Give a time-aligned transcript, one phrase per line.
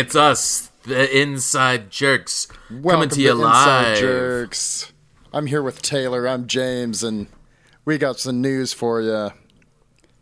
[0.00, 3.98] It's us, the Inside Jerks, coming Welcome to you Inside live.
[3.98, 4.92] Jerks.
[5.30, 6.26] I'm here with Taylor.
[6.26, 7.26] I'm James, and
[7.84, 9.28] we got some news for you.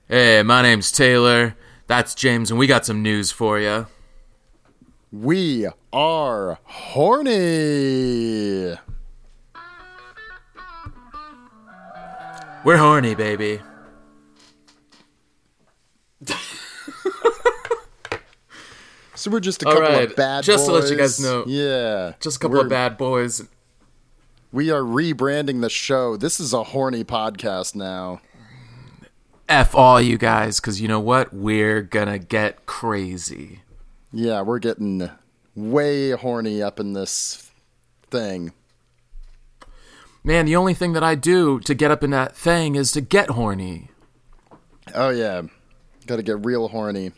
[0.08, 1.54] Hey, my name's Taylor.
[1.86, 3.86] That's James, and we got some news for you.
[5.12, 7.30] We are horny.
[12.64, 13.60] We're horny, baby.
[19.18, 20.46] So we're just a couple right, of bad boys.
[20.46, 22.12] just to let you guys know- Yeah.
[22.20, 23.42] Just a couple of bad boys.
[24.52, 26.16] We are rebranding the show.
[26.16, 28.20] This is a horny podcast now.
[29.48, 31.34] F all you guys, because you know what?
[31.34, 33.62] We're gonna get crazy.
[34.12, 35.10] Yeah, we're getting
[35.56, 37.50] way horny up in this
[38.10, 38.52] thing.
[40.22, 43.00] Man, the only thing that I do to get up in that thing is to
[43.00, 43.90] get horny.
[44.94, 45.42] Oh yeah.
[46.06, 47.10] Gotta get real horny.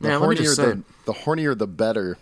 [0.00, 2.18] The let hornier the the hornier the better.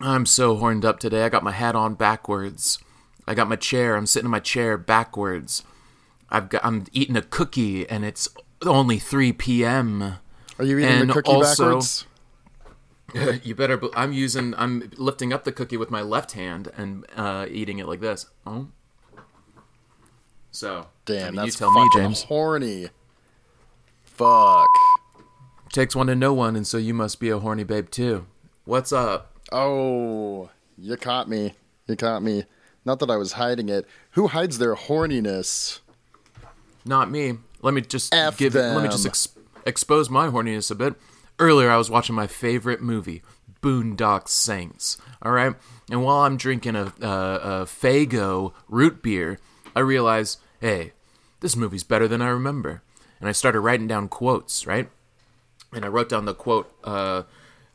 [0.00, 1.24] I'm so horned up today.
[1.24, 2.78] I got my hat on backwards.
[3.26, 3.96] I got my chair.
[3.96, 5.62] I'm sitting in my chair backwards.
[6.30, 6.64] I've got.
[6.64, 8.28] I'm eating a cookie, and it's
[8.64, 10.02] only 3 p.m.
[10.58, 12.06] Are you eating And the cookie also- backwards?
[13.44, 13.76] you better.
[13.76, 14.54] be- I'm using.
[14.56, 18.26] I'm lifting up the cookie with my left hand and uh, eating it like this.
[18.46, 18.68] Oh.
[20.52, 20.86] So.
[21.04, 22.22] Damn, I mean, that's you tell me, James.
[22.24, 22.88] horny.
[24.04, 24.66] Fuck.
[25.72, 28.26] Takes one to know one, and so you must be a horny babe too.
[28.64, 29.38] What's up?
[29.52, 31.54] Oh, you caught me.
[31.86, 32.44] You caught me.
[32.84, 33.86] Not that I was hiding it.
[34.12, 35.78] Who hides their horniness?
[36.84, 37.34] Not me.
[37.62, 38.54] Let me just F give.
[38.54, 39.28] Let me just ex-
[39.64, 40.94] expose my horniness a bit.
[41.38, 43.22] Earlier, I was watching my favorite movie,
[43.62, 44.98] Boondock Saints.
[45.22, 45.54] All right,
[45.88, 49.38] and while I'm drinking a, a, a Faygo root beer,
[49.76, 50.92] I realize, hey,
[51.40, 52.82] this movie's better than I remember.
[53.20, 54.66] And I started writing down quotes.
[54.66, 54.90] Right,
[55.72, 56.72] and I wrote down the quote.
[56.84, 57.22] Uh,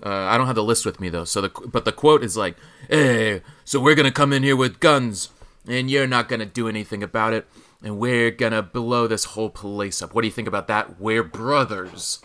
[0.03, 1.23] uh, I don't have the list with me though.
[1.25, 2.57] So the but the quote is like,
[2.89, 5.29] "Hey, so we're gonna come in here with guns,
[5.67, 7.47] and you're not gonna do anything about it,
[7.81, 10.13] and we're gonna blow this whole place up.
[10.13, 11.00] What do you think about that?
[11.00, 12.19] We're brothers."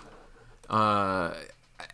[0.69, 1.35] Uh,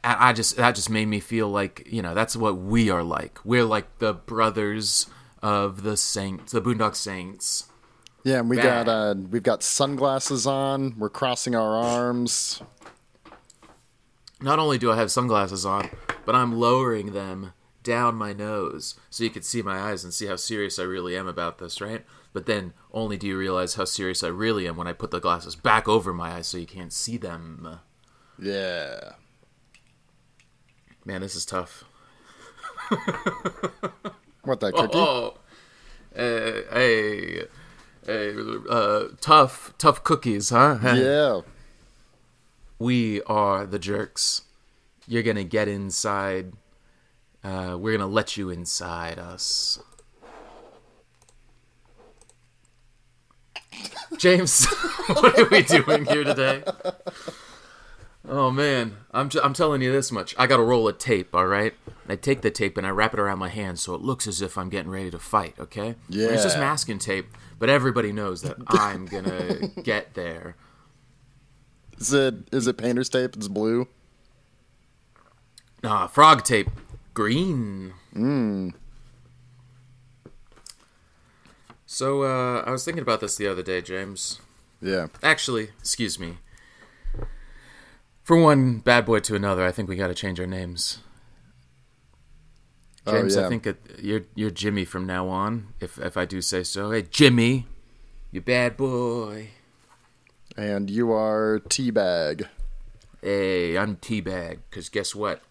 [0.05, 3.03] I, I just that just made me feel like you know that's what we are
[3.03, 3.39] like.
[3.45, 5.07] We're like the brothers
[5.43, 7.67] of the saints, the Boondock Saints.
[8.25, 8.87] Yeah, and we Bad.
[8.87, 10.99] got uh we've got sunglasses on.
[10.99, 12.63] We're crossing our arms.
[14.41, 15.91] Not only do I have sunglasses on,
[16.25, 17.53] but I'm lowering them
[17.83, 21.17] down my nose so you can see my eyes and see how serious I really
[21.17, 22.05] am about this, right?
[22.33, 25.21] But then only do you realize how serious I really am when I put the
[25.21, 27.79] glasses back over my eyes so you can't see them.
[28.39, 29.13] Yeah.
[31.05, 31.85] Man, this is tough.
[34.47, 34.93] What that cookie?
[34.95, 35.39] Oh,
[36.15, 37.43] hey, hey,
[38.07, 38.35] hey,
[38.71, 40.79] uh, tough, tough cookies, huh?
[40.83, 41.41] Yeah.
[42.79, 44.43] We are the jerks.
[45.07, 46.53] You're gonna get inside.
[47.43, 49.79] Uh, we're gonna let you inside us.
[54.19, 54.67] James,
[55.07, 56.63] what are we doing here today?
[58.29, 60.35] Oh man, I'm I'm telling you this much.
[60.39, 61.75] I got a roll of tape, all right.
[62.09, 64.41] I take the tape and I wrap it around my hand so it looks as
[64.41, 65.55] if I'm getting ready to fight.
[65.59, 65.97] Okay?
[66.09, 66.29] Yeah.
[66.29, 67.27] It's just masking tape,
[67.59, 70.57] but everybody knows that I'm gonna get there.
[71.99, 73.37] Is it is it painter's tape?
[73.37, 73.89] It's blue.
[75.85, 76.69] Ah, frog tape,
[77.15, 77.93] green.
[78.15, 78.75] Mm.
[81.87, 84.41] So uh, I was thinking about this the other day, James.
[84.83, 85.07] Yeah.
[85.23, 86.39] Actually, excuse me.
[88.23, 90.99] From one bad boy to another, I think we got to change our names.
[93.07, 93.47] Oh, James, yeah.
[93.47, 96.91] I think it, you're you're Jimmy from now on, if if I do say so.
[96.91, 97.69] Hey, Jimmy,
[98.33, 99.51] you bad boy.
[100.57, 102.49] And you are teabag.
[103.21, 105.43] Hey, I'm Teabag, because guess what?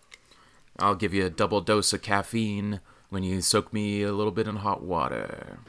[0.79, 2.79] I'll give you a double dose of caffeine
[3.09, 5.59] when you soak me a little bit in hot water.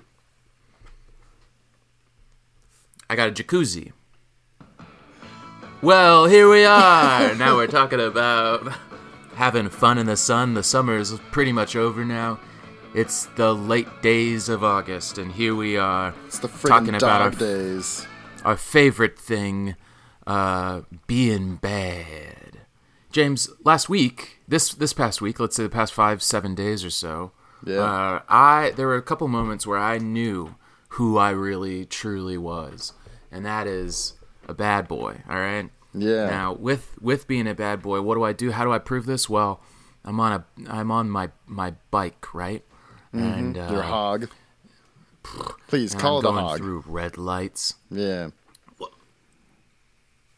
[3.11, 3.93] I got a jacuzzi.
[5.83, 7.35] Well, here we are.
[7.37, 8.73] now we're talking about
[9.35, 10.55] having fun in the sun.
[10.55, 12.41] The summer is pretty much over now.
[12.95, 17.31] It's the late days of August, and here we are It's the talking about our
[17.31, 18.07] days.
[18.47, 19.75] Our favorite thing,
[20.27, 22.61] uh, being bad.
[23.11, 26.91] James, last week, this this past week, let's say the past five seven days or
[26.91, 27.33] so,
[27.65, 27.81] Yeah.
[27.81, 30.55] uh, I there were a couple moments where I knew
[30.91, 32.93] who I really truly was,
[33.33, 34.15] and that is
[34.49, 35.23] a bad boy.
[35.29, 35.71] All right.
[35.93, 36.27] Yeah.
[36.29, 38.51] Now, with with being a bad boy, what do I do?
[38.53, 39.29] How do I prove this?
[39.31, 39.61] Well,
[40.05, 42.63] I'm on a I'm on my my bike, right?
[43.13, 43.73] And uh, Mm-hmm.
[43.75, 44.29] Your hog.
[45.69, 46.59] Please and call I'm a going hog.
[46.59, 47.75] through red lights.
[47.91, 48.31] Yeah.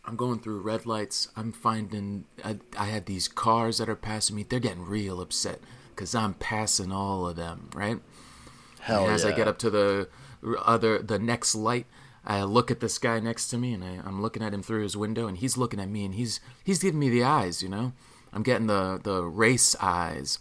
[0.05, 1.29] I'm going through red lights.
[1.37, 4.43] I'm finding I, I had these cars that are passing me.
[4.43, 7.99] They're getting real upset because I'm passing all of them, right?
[8.81, 9.31] Hell and as yeah.
[9.31, 10.09] I get up to the
[10.65, 11.87] other the next light,
[12.25, 14.83] I look at this guy next to me, and I, I'm looking at him through
[14.83, 17.69] his window, and he's looking at me, and he's he's giving me the eyes, you
[17.69, 17.93] know.
[18.33, 20.39] I'm getting the the race eyes,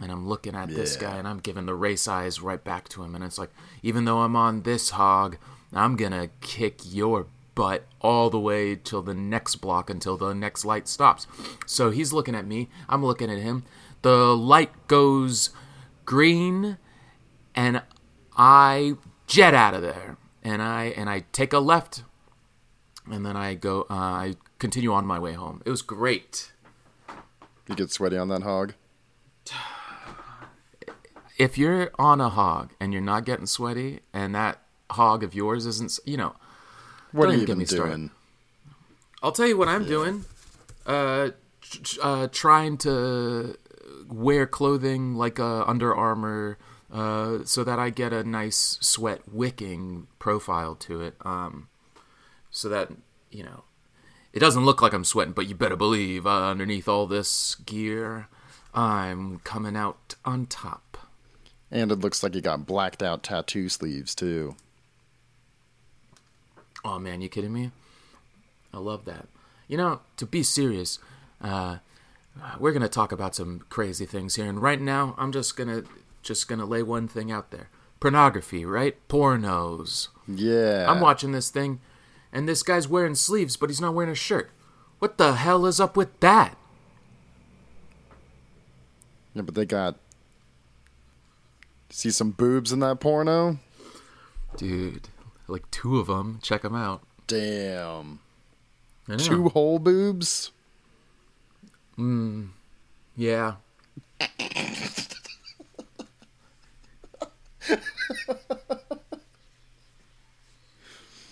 [0.00, 3.02] and I'm looking at this guy, and I'm giving the race eyes right back to
[3.02, 3.50] him, and it's like,
[3.82, 5.38] even though I'm on this hog,
[5.72, 10.64] I'm gonna kick your butt all the way till the next block until the next
[10.64, 11.26] light stops.
[11.66, 13.64] So he's looking at me, I'm looking at him.
[14.02, 15.50] The light goes
[16.04, 16.78] green
[17.54, 17.82] and
[18.36, 18.94] I
[19.26, 22.04] jet out of there, and I and I take a left,
[23.10, 23.86] and then I go.
[23.90, 25.62] Uh, I continue on my way home.
[25.64, 26.52] It was great.
[27.66, 28.74] You get sweaty on that hog.
[31.38, 34.60] If you're on a hog and you're not getting sweaty, and that
[34.90, 36.34] hog of yours isn't, you know,
[37.12, 37.88] What are you even me started.
[37.96, 38.10] doing?
[39.22, 40.24] I'll tell you what I'm doing.
[40.86, 41.30] Uh,
[41.60, 43.56] tr- uh, trying to
[44.08, 46.58] wear clothing like uh, Under Armour,
[46.92, 51.16] uh, so that I get a nice sweat wicking profile to it.
[51.22, 51.68] Um,
[52.50, 52.90] so that
[53.30, 53.64] you know,
[54.32, 58.28] it doesn't look like I'm sweating, but you better believe uh, underneath all this gear,
[58.72, 60.98] I'm coming out on top.
[61.76, 64.56] And it looks like he got blacked out tattoo sleeves too.
[66.82, 67.70] Oh man, you kidding me?
[68.72, 69.26] I love that.
[69.68, 70.98] You know, to be serious,
[71.42, 71.76] uh,
[72.58, 75.82] we're gonna talk about some crazy things here, and right now, I'm just gonna
[76.22, 77.68] just gonna lay one thing out there:
[78.00, 78.96] pornography, right?
[79.08, 80.08] Pornos.
[80.26, 80.90] Yeah.
[80.90, 81.80] I'm watching this thing,
[82.32, 84.50] and this guy's wearing sleeves, but he's not wearing a shirt.
[84.98, 86.56] What the hell is up with that?
[89.34, 89.96] Yeah, but they got.
[91.96, 93.58] See some boobs in that porno?
[94.58, 95.08] Dude,
[95.48, 96.40] like two of them.
[96.42, 97.00] Check them out.
[97.26, 98.18] Damn.
[99.16, 100.50] Two whole boobs?
[101.98, 102.48] Mm.
[103.16, 103.54] Yeah.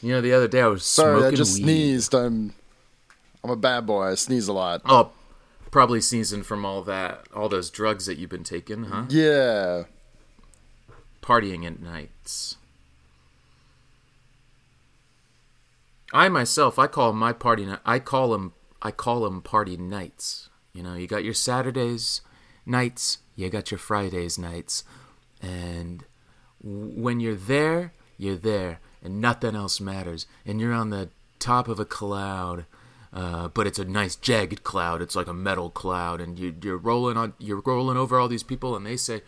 [0.00, 1.64] you know, the other day I was Sorry, smoking I just weed.
[1.64, 2.14] sneezed.
[2.14, 2.54] I'm
[3.44, 4.04] I'm a bad boy.
[4.04, 4.80] I sneeze a lot.
[4.86, 5.10] Oh,
[5.70, 9.04] probably sneezing from all that, all those drugs that you've been taking, huh?
[9.10, 9.84] Yeah.
[11.24, 12.58] Partying at nights.
[16.12, 17.66] I myself, I call my party.
[17.86, 18.52] I call them.
[18.82, 20.50] I call them party nights.
[20.74, 22.20] You know, you got your Saturdays
[22.66, 23.18] nights.
[23.36, 24.84] You got your Fridays nights,
[25.40, 26.04] and
[26.62, 30.26] when you're there, you're there, and nothing else matters.
[30.44, 32.66] And you're on the top of a cloud,
[33.14, 35.00] uh, but it's a nice jagged cloud.
[35.00, 37.32] It's like a metal cloud, and you, you're rolling on.
[37.38, 39.22] You're rolling over all these people, and they say,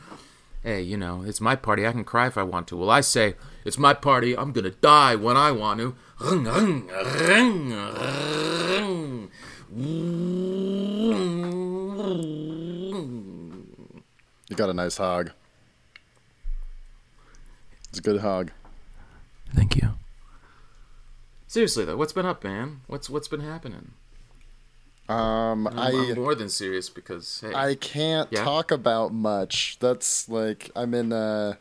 [0.66, 1.86] hey, you know, it's my party.
[1.86, 2.76] I can cry if I want to.
[2.76, 4.36] Well, I say, it's my party.
[4.36, 5.94] I'm going to die when I want to.
[14.48, 15.30] You got a nice hog.
[17.90, 18.50] It's a good hog.
[19.54, 19.90] Thank you.
[21.46, 22.80] Seriously though, what's been up, man?
[22.88, 23.92] What's what's been happening?
[25.08, 28.44] Um, I'm, I I'm more than serious because hey, I can't Yeah?
[28.44, 29.78] talk about much.
[29.78, 31.58] That's like I'm in a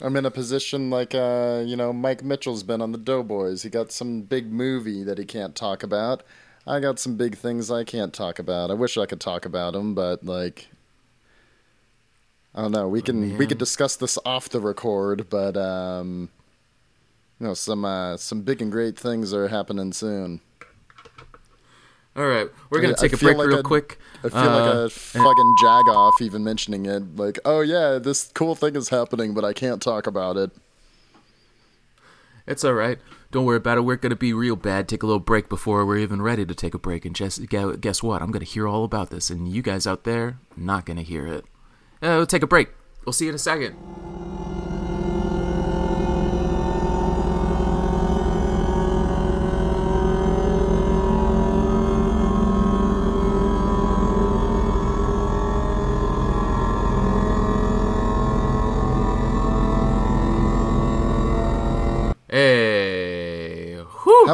[0.00, 3.62] I'm in a position like uh, you know, Mike Mitchell's been on the Doughboys.
[3.64, 6.22] He got some big movie that he can't talk about.
[6.66, 8.70] I got some big things I can't talk about.
[8.70, 10.68] I wish I could talk about them, but like
[12.54, 12.88] I don't know.
[12.88, 13.48] We can we man.
[13.48, 16.30] could discuss this off the record, but um
[17.40, 20.40] you know, some uh some big and great things are happening soon.
[22.18, 23.98] All right, we're gonna I- I take a break like real I'd- quick.
[24.24, 27.16] I feel Uh, like a fucking jagoff even mentioning it.
[27.16, 30.50] Like, oh yeah, this cool thing is happening, but I can't talk about it.
[32.46, 32.98] It's all right.
[33.30, 33.82] Don't worry about it.
[33.82, 34.88] We're gonna be real bad.
[34.88, 37.04] Take a little break before we're even ready to take a break.
[37.04, 38.22] And just guess what?
[38.22, 41.44] I'm gonna hear all about this, and you guys out there not gonna hear it.
[42.02, 42.70] Uh, we'll take a break.
[43.04, 43.76] We'll see you in a second.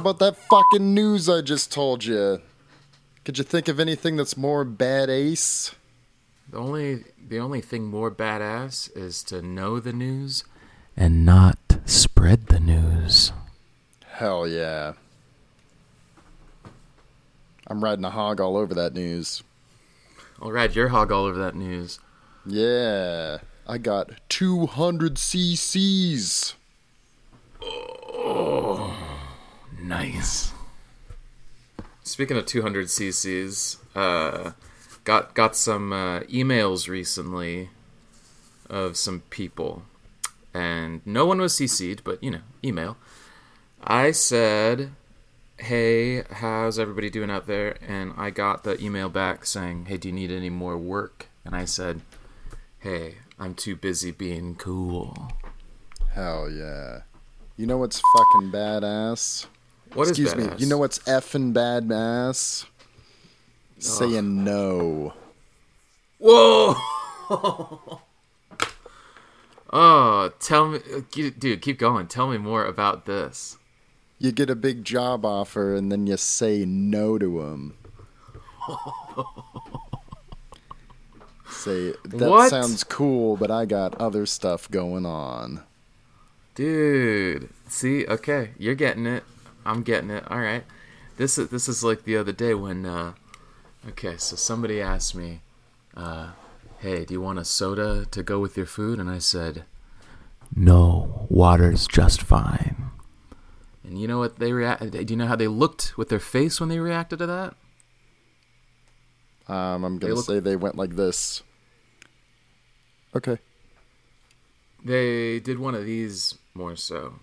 [0.04, 2.42] About that fucking news I just told you?
[3.24, 5.74] Could you think of anything that's more bad ace?
[6.50, 10.44] The only the only thing more badass is to know the news
[10.94, 11.56] and not
[11.86, 13.32] spread the news.
[14.06, 14.92] Hell yeah.
[17.66, 19.42] I'm riding a hog all over that news.
[20.42, 21.98] I'll ride your hog all over that news.
[22.44, 23.38] Yeah.
[23.66, 26.54] I got 200 cc's.
[29.84, 30.50] Nice.
[32.04, 34.52] Speaking of 200 cc's, uh,
[35.04, 37.68] got got some uh, emails recently
[38.70, 39.82] of some people,
[40.54, 42.96] and no one was cc'd, but you know, email.
[43.82, 44.92] I said,
[45.58, 50.08] "Hey, how's everybody doing out there?" And I got the email back saying, "Hey, do
[50.08, 52.00] you need any more work?" And I said,
[52.78, 55.30] "Hey, I'm too busy being cool."
[56.14, 57.02] Hell yeah.
[57.58, 59.46] You know what's fucking badass?
[59.94, 60.44] What is Excuse me.
[60.44, 60.60] badass?
[60.60, 62.66] You know what's effing badass?
[63.78, 65.14] Saying no.
[66.18, 66.74] Whoa!
[69.72, 72.06] oh, tell me, uh, dude, keep going.
[72.06, 73.58] Tell me more about this.
[74.18, 77.74] You get a big job offer and then you say no to him.
[81.50, 82.50] say that What?
[82.50, 85.62] sounds cool, but I got other stuff going on.
[86.54, 89.24] Dude, see, okay, you're getting it.
[89.64, 90.24] I'm getting it.
[90.30, 90.64] All right.
[91.16, 93.14] This is this is like the other day when uh
[93.90, 95.40] okay, so somebody asked me
[95.96, 96.30] uh
[96.78, 98.98] hey, do you want a soda to go with your food?
[98.98, 99.64] And I said,
[100.54, 102.90] "No, water's just fine."
[103.84, 106.58] And you know what they react do you know how they looked with their face
[106.60, 107.54] when they reacted to that?
[109.46, 111.42] Um, I'm gonna look- say they went like this.
[113.14, 113.38] Okay.
[114.84, 117.14] They did one of these more so.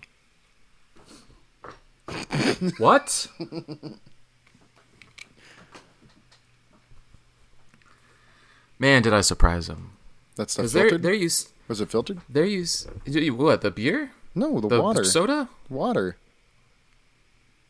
[2.78, 3.28] What?
[8.78, 9.92] Man, did I surprise him.
[10.36, 11.02] That's the Because they're filtered.
[11.02, 12.20] they're used Was it filtered?
[12.28, 12.88] they're used
[13.36, 15.04] what the beer No, the, the water.
[15.04, 16.16] soda water.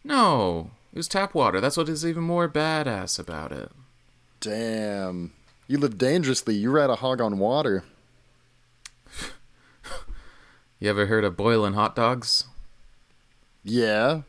[0.04, 3.70] no it was tap water that's what is even more badass about it
[4.40, 5.32] Damn.
[5.68, 6.56] You live dangerously.
[6.56, 7.84] You ride a hog on water.
[10.80, 12.46] you ever heard of boiling hot dogs
[13.64, 14.22] Yeah.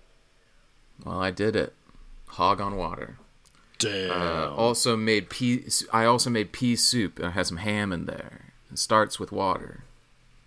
[1.03, 1.73] well I did it
[2.27, 3.17] hog on water
[3.83, 4.11] Damn.
[4.11, 5.65] Uh, also made pea.
[5.91, 8.53] I also made pea soup and I had some ham in there.
[8.71, 9.83] It starts with water.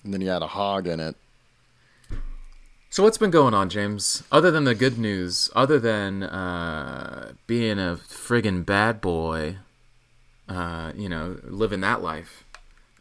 [0.02, 1.16] and then you had a hog in it.
[2.88, 4.22] So what's been going on, James?
[4.32, 9.58] Other than the good news, other than uh, being a friggin' bad boy,
[10.48, 12.44] uh, you know, living that life.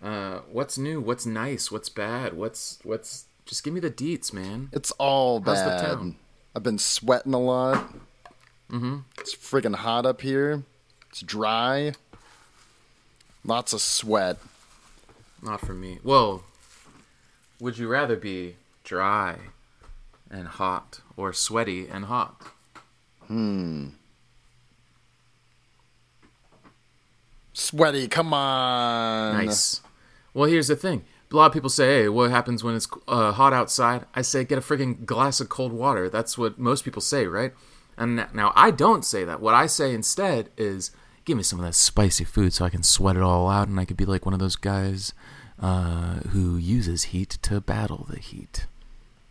[0.03, 0.99] Uh, what's new?
[0.99, 1.71] What's nice?
[1.71, 2.33] What's bad?
[2.33, 3.24] What's what's?
[3.45, 4.69] Just give me the deets, man.
[4.71, 5.81] It's all How's the bad.
[5.85, 6.15] town?
[6.55, 7.93] I've been sweating a lot.
[8.71, 8.97] Mm-hmm.
[9.19, 10.63] It's friggin' hot up here.
[11.09, 11.93] It's dry.
[13.43, 14.37] Lots of sweat.
[15.41, 15.99] Not for me.
[16.03, 16.43] Well,
[17.59, 19.37] would you rather be dry
[20.31, 22.41] and hot or sweaty and hot?
[23.27, 23.89] Hmm.
[27.53, 29.45] Sweaty, come on.
[29.45, 29.81] Nice.
[30.33, 31.05] Well, here's the thing.
[31.31, 34.43] A lot of people say, "Hey, what happens when it's uh, hot outside?" I say,
[34.43, 37.53] "Get a freaking glass of cold water." That's what most people say, right?
[37.97, 39.41] And now I don't say that.
[39.41, 40.91] What I say instead is,
[41.25, 43.79] "Give me some of that spicy food so I can sweat it all out, and
[43.79, 45.13] I could be like one of those guys
[45.59, 48.67] uh, who uses heat to battle the heat."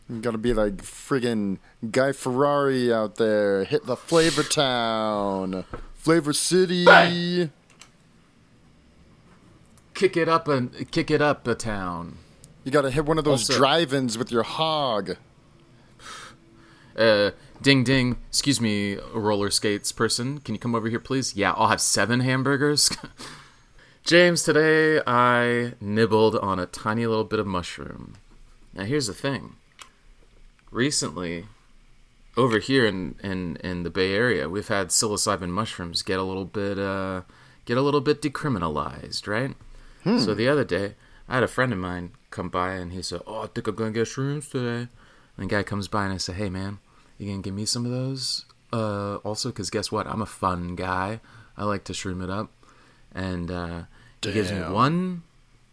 [0.09, 1.59] You gotta be like friggin'
[1.91, 3.65] Guy Fieri out there.
[3.65, 5.65] Hit the Flavor Town.
[5.95, 6.85] Flavor City.
[9.95, 12.19] Kick it up and kick it up a town.
[12.65, 15.17] You gotta hit one of those Also- drive-ins with your hog.
[16.97, 18.19] Uh, ding ding.
[18.29, 20.39] Excuse me, roller skates person.
[20.39, 21.35] Can you come over here, please?
[21.35, 22.89] Yeah, I'll have seven hamburgers.
[24.05, 28.15] James, today I nibbled on a tiny little bit of mushroom.
[28.73, 29.57] Now, here's the thing.
[30.71, 31.47] Recently,
[32.37, 36.45] over here in, in, in the Bay Area, we've had psilocybin mushrooms get a little
[36.45, 37.23] bit uh,
[37.65, 39.57] get a little bit decriminalized, right?
[40.05, 40.95] So the other day,
[41.29, 43.75] I had a friend of mine come by and he said, "Oh, I think I'm
[43.75, 44.89] gonna get shrooms today."
[45.37, 46.79] And the guy comes by and I say, "Hey, man,
[47.19, 50.07] you gonna give me some of those?" Uh, also, because guess what?
[50.07, 51.21] I'm a fun guy.
[51.57, 52.51] I like to shroom it up,
[53.15, 53.83] and uh,
[54.23, 55.23] he gives me one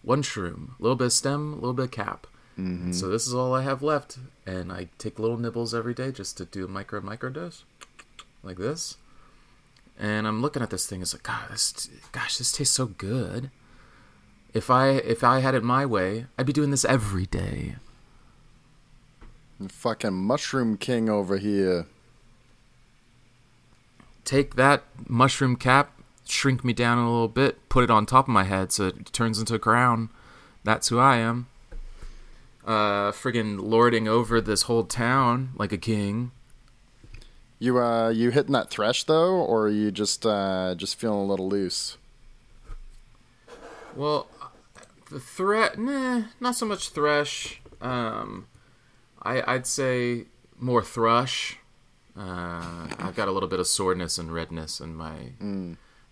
[0.04, 2.28] one shroom, a little bit of stem, a little bit of cap.
[2.58, 6.12] And so this is all I have left, and I take little nibbles every day
[6.12, 7.64] just to do a micro micro dose,
[8.44, 8.98] like this.
[9.98, 11.02] And I'm looking at this thing.
[11.02, 13.50] It's like, God, this, gosh, this tastes so good.
[14.53, 17.75] If I if I had it my way, I'd be doing this every day.
[19.67, 21.86] Fucking Mushroom King over here.
[24.25, 25.93] Take that mushroom cap,
[26.27, 29.13] shrink me down a little bit, put it on top of my head so it
[29.13, 30.10] turns into a crown.
[30.63, 31.48] That's who I am.
[32.65, 36.31] Uh, friggin' lording over this whole town like a king.
[37.58, 41.25] You uh, you hitting that thresh though, or are you just uh, just feeling a
[41.25, 41.98] little loose?
[43.96, 44.27] Well,
[45.12, 47.62] the threat, nah, not so much thresh.
[47.82, 48.48] Um,
[49.22, 50.25] I, I'd say
[50.58, 51.58] more thrush.
[52.18, 55.13] Uh, I've got a little bit of soreness and redness in my.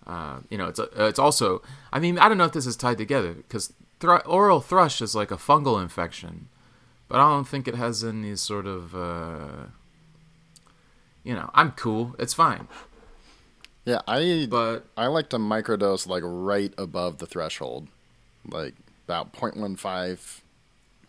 [0.05, 1.61] Uh, you know, it's a, it's also.
[1.91, 5.15] I mean, I don't know if this is tied together because thr- oral thrush is
[5.15, 6.49] like a fungal infection,
[7.07, 8.95] but I don't think it has any sort of.
[8.95, 9.67] Uh,
[11.23, 12.15] you know, I'm cool.
[12.19, 12.67] It's fine.
[13.85, 17.87] Yeah, I But I like to microdose like right above the threshold,
[18.45, 18.75] like
[19.09, 20.41] about 0.15,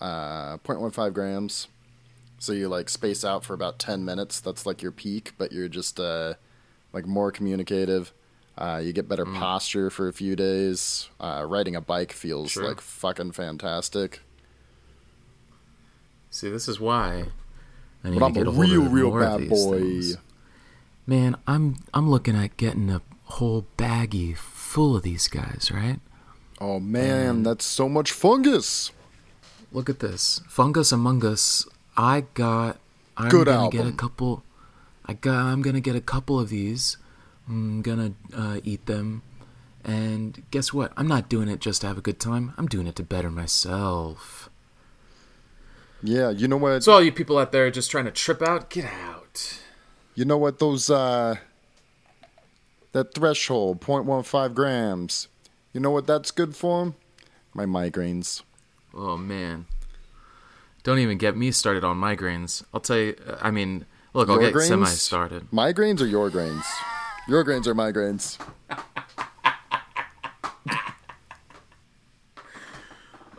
[0.00, 1.68] uh, 0.15 grams.
[2.38, 4.40] So you like space out for about 10 minutes.
[4.40, 6.34] That's like your peak, but you're just uh,
[6.94, 8.12] like more communicative.
[8.56, 9.38] Uh, you get better Mm.
[9.38, 11.10] posture for a few days.
[11.20, 12.66] Uh, riding a bike feels Sure.
[12.68, 14.20] like fucking fantastic.
[16.30, 17.26] see, this is why.
[18.04, 19.80] I need But I'm to get a real, real bad boy.
[19.80, 20.16] things.
[21.06, 25.98] Man, I'm I'm looking at getting a whole baggie full of these guys, right?
[26.60, 28.92] Oh man, that's so much fungus.
[29.72, 30.42] Look at this.
[30.48, 31.66] Fungus Among Us.
[31.96, 32.78] I got
[33.16, 34.42] I'm Good gonna get a couple
[35.06, 36.96] I got I'm gonna get a couple of these.
[37.48, 39.22] I'm gonna uh, eat them.
[39.84, 40.92] And guess what?
[40.96, 42.52] I'm not doing it just to have a good time.
[42.58, 44.50] I'm doing it to better myself.
[46.02, 46.84] Yeah, you know what?
[46.84, 49.60] So all you people out there just trying to trip out, get out.
[50.14, 51.36] You know what those uh
[52.92, 55.28] that threshold 0.15 grams.
[55.72, 56.94] You know what that's good for?
[57.54, 58.42] My migraines.
[58.94, 59.66] Oh man.
[60.82, 62.64] Don't even get me started on migraines.
[62.72, 64.68] I'll tell you I mean, look, I'll Your get grains?
[64.68, 65.50] semi started.
[65.50, 66.64] Migraines or your grains?
[67.28, 68.38] Your grains or migraines?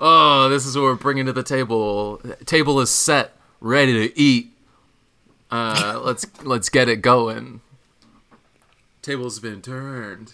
[0.04, 2.20] Oh, this is what we're bringing to the table.
[2.48, 4.52] Table is set, ready to eat.
[5.52, 7.62] Uh, let's let's get it going.
[9.04, 10.34] Table's been turned.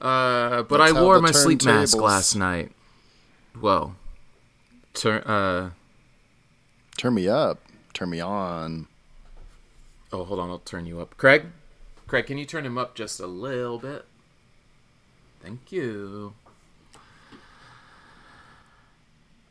[0.00, 2.72] Uh, but Let's I wore my sleep mask last night.
[3.60, 3.96] Well,
[4.94, 5.22] turn.
[5.22, 5.70] Uh,
[6.96, 7.60] Turn me up.
[7.94, 8.88] Turn me on.
[10.12, 11.46] oh, hold on, I'll turn you up, Craig.
[12.08, 14.04] Craig, can you turn him up just a little bit?
[15.42, 16.34] Thank you.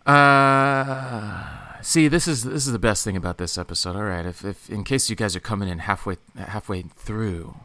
[0.06, 3.96] Uh, see, this is this is the best thing about this episode.
[3.96, 7.56] All right, if, if in case you guys are coming in halfway halfway through,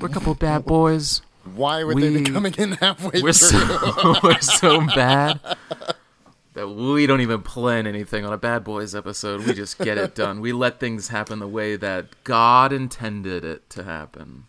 [0.00, 1.22] we're a couple of bad boys.
[1.54, 3.60] Why would they We- be coming in halfway We're through?
[3.60, 5.40] so we're so bad
[6.54, 9.46] that we don't even plan anything on a Bad Boys episode.
[9.46, 10.40] We just get it done.
[10.40, 14.44] We let things happen the way that God intended it to happen.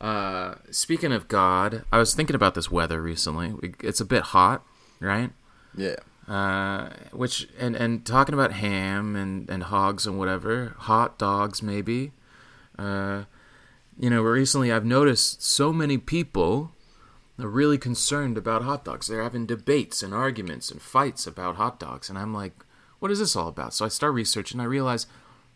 [0.00, 3.54] Uh, speaking of God, I was thinking about this weather recently.
[3.82, 4.62] It's a bit hot,
[5.00, 5.30] right?
[5.74, 5.96] yeah.
[6.28, 12.12] uh, which and and talking about ham and and hogs and whatever hot dogs maybe
[12.78, 13.22] uh,
[13.98, 16.72] you know recently i've noticed so many people
[17.38, 21.78] are really concerned about hot dogs they're having debates and arguments and fights about hot
[21.78, 22.52] dogs and i'm like
[22.98, 25.06] what is this all about so i start researching and i realize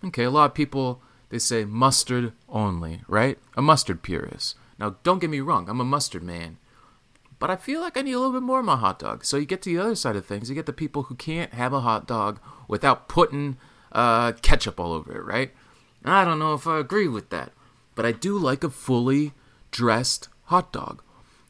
[0.05, 5.21] okay a lot of people they say mustard only right a mustard purist now don't
[5.21, 6.57] get me wrong i'm a mustard man
[7.41, 9.25] but I feel like I need a little bit more of my hot dog.
[9.25, 10.51] So you get to the other side of things.
[10.51, 13.57] You get the people who can't have a hot dog without putting
[13.93, 15.51] uh, ketchup all over it, right?
[16.05, 17.53] I don't know if I agree with that,
[18.01, 19.35] but I do like a fully
[19.71, 21.03] dressed hot dog.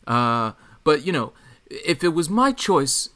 [0.05, 1.33] Uh, but you know,
[1.71, 3.11] if it was my choice,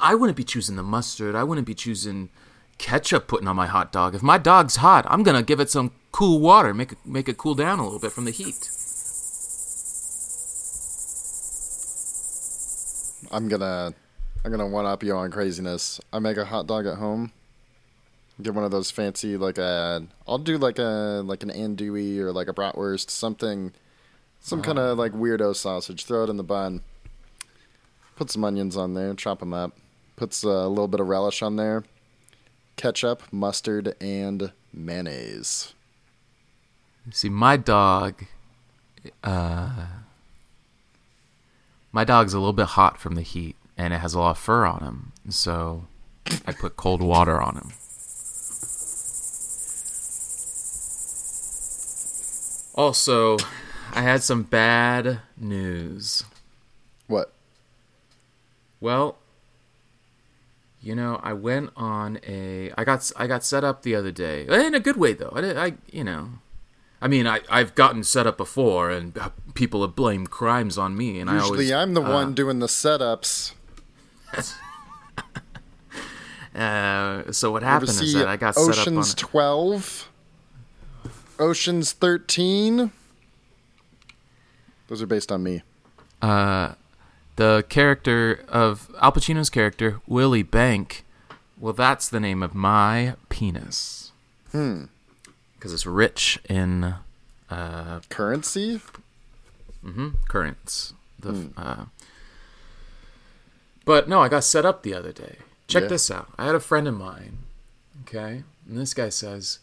[0.00, 1.36] I wouldn't be choosing the mustard.
[1.36, 2.30] I wouldn't be choosing
[2.76, 4.16] ketchup putting on my hot dog.
[4.16, 7.38] If my dog's hot, I'm gonna give it some cool water, make it make it
[7.38, 8.68] cool down a little bit from the heat.
[13.30, 13.94] I'm gonna
[14.44, 16.00] I'm gonna one up you on craziness.
[16.12, 17.30] I make a hot dog at home.
[18.40, 22.32] Get one of those fancy like a I'll do like a like an andouille or
[22.32, 23.72] like a bratwurst, something
[24.40, 26.04] some kind of like weirdo sausage.
[26.04, 26.82] Throw it in the bun.
[28.16, 29.76] Put some onions on there, chop them up.
[30.16, 31.84] Puts a little bit of relish on there.
[32.76, 35.74] Ketchup, mustard, and mayonnaise.
[37.10, 38.24] See, my dog,
[39.24, 39.86] uh,
[41.92, 44.38] my dog's a little bit hot from the heat, and it has a lot of
[44.38, 45.12] fur on him.
[45.28, 45.86] So
[46.46, 47.72] I put cold water on him.
[52.78, 53.36] Also,
[53.92, 56.22] I had some bad news.
[57.08, 57.32] What?
[58.80, 59.18] Well,
[60.80, 64.46] you know, I went on a I got I got set up the other day
[64.46, 65.32] in a good way though.
[65.34, 66.28] I, did- I you know,
[67.02, 70.96] I mean I I've gotten set up before and uh, people have blamed crimes on
[70.96, 73.54] me and I Usually always I'm the uh, one doing the setups.
[76.54, 80.08] Uh, so what happened is that I got set up on Ocean's 12?
[81.38, 82.90] Ocean's 13?
[84.88, 85.62] Those are based on me.
[86.22, 86.74] uh,
[87.36, 91.04] the character of Al Pacino's character Willy Bank.
[91.60, 94.10] Well, that's the name of my penis.
[94.52, 94.84] Hmm.
[95.54, 96.94] Because it's rich in
[97.50, 98.80] uh, Currency?
[99.84, 100.08] Mm-hmm.
[100.28, 100.92] currents.
[101.20, 101.84] The uh,
[103.84, 105.36] but no, I got set up the other day.
[105.68, 105.88] Check Yeah.
[105.88, 106.28] this out.
[106.36, 107.38] I had a friend of mine.
[108.02, 109.60] Okay, and this guy says,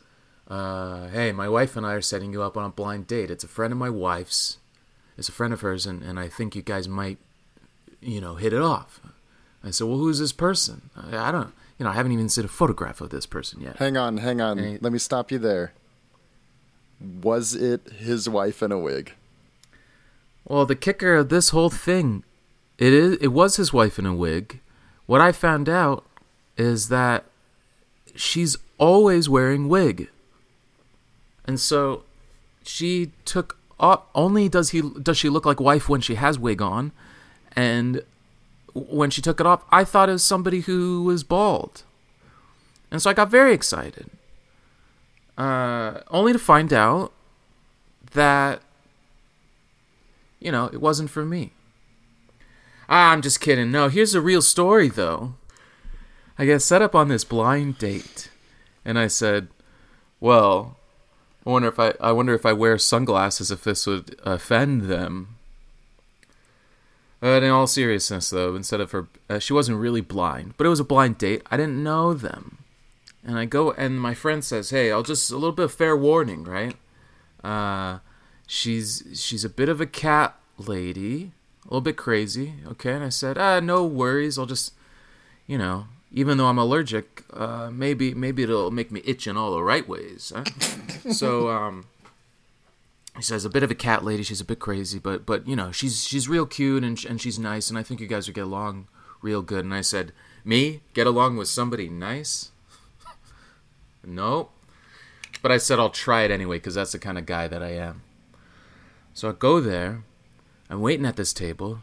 [0.48, 3.32] uh, "Hey, my wife and I are setting you up on a blind date.
[3.32, 4.58] It's a friend of my wife's.
[5.18, 7.18] It's a friend of hers, and, and I think you guys might,
[8.02, 9.00] you know, hit it off."
[9.64, 10.90] I said, "Well, who's this person?
[10.96, 13.78] I, I don't, you know, I haven't even seen a photograph of this person yet."
[13.78, 14.58] Hang on, hang on.
[14.58, 14.78] Hey.
[14.80, 15.74] Let me stop you there.
[17.00, 19.14] Was it his wife in a wig?
[20.48, 22.24] Well, the kicker of this whole thing,
[22.78, 24.60] it is it was his wife in a wig.
[25.08, 26.06] What I found out
[26.58, 27.26] is that
[28.16, 30.10] she's always wearing wig.
[31.46, 32.04] And so
[32.64, 36.62] she took o- only does he does she look like wife when she has wig
[36.62, 36.92] on
[37.56, 38.04] and
[38.74, 41.84] when she took it off I thought it was somebody who was bald.
[42.92, 44.10] And so I got very excited.
[45.38, 47.12] Uh, only to find out
[48.14, 48.62] that
[50.40, 51.52] you know, it wasn't for me.
[52.88, 53.72] Ah, I'm just kidding.
[53.72, 55.34] No, here's a real story, though.
[56.38, 58.30] I get set up on this blind date,
[58.84, 59.48] and I said,
[60.20, 60.78] "Well,
[61.46, 65.36] I wonder if I, I wonder if I wear sunglasses if this would offend them."
[67.20, 70.70] But in all seriousness, though, instead of her, uh, she wasn't really blind, but it
[70.70, 71.42] was a blind date.
[71.50, 72.60] I didn't know them,
[73.24, 75.96] and I go, and my friend says, "Hey, I'll just a little bit of fair
[75.96, 76.76] warning, right?
[77.44, 78.00] Uh,
[78.46, 81.32] she's she's a bit of a cat lady,
[81.64, 84.38] a little bit crazy, okay?" And I said, "Ah, no worries.
[84.38, 84.74] I'll just,
[85.48, 89.52] you know." Even though I'm allergic, uh, maybe maybe it'll make me itch in all
[89.52, 90.32] the right ways.
[90.34, 90.46] Huh?
[91.12, 91.88] so um,
[93.18, 94.24] he says a bit of a cat lady.
[94.24, 97.38] She's a bit crazy, but but you know she's she's real cute and and she's
[97.38, 98.88] nice, and I think you guys would get along
[99.22, 99.66] real good.
[99.66, 100.14] And I said,
[100.46, 102.52] me get along with somebody nice?
[104.06, 104.52] no,
[105.42, 107.72] but I said I'll try it anyway because that's the kind of guy that I
[107.72, 108.04] am.
[109.14, 110.04] So I go there.
[110.70, 111.80] I'm waiting at this table.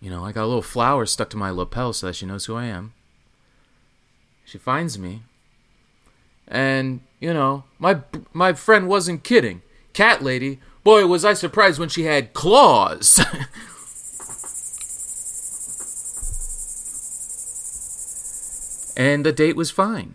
[0.00, 2.46] You know, I got a little flower stuck to my lapel so that she knows
[2.46, 2.92] who I am.
[4.48, 5.24] She finds me.
[6.46, 8.00] And, you know, my
[8.32, 9.60] my friend wasn't kidding.
[9.92, 13.18] Cat lady, boy, was I surprised when she had claws.
[18.96, 20.14] and the date was fine.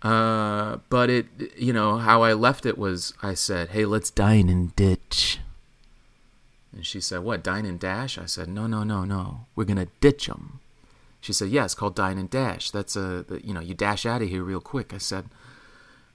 [0.00, 1.26] Uh, but it,
[1.58, 5.38] you know, how I left it was I said, hey, let's dine and ditch.
[6.72, 8.16] And she said, what, dine and dash?
[8.16, 9.40] I said, no, no, no, no.
[9.54, 10.30] We're to ditch.
[11.20, 12.70] She said, yeah, it's called dine and dash.
[12.70, 14.94] That's a, you know, you dash out of here real quick.
[14.94, 15.26] I said,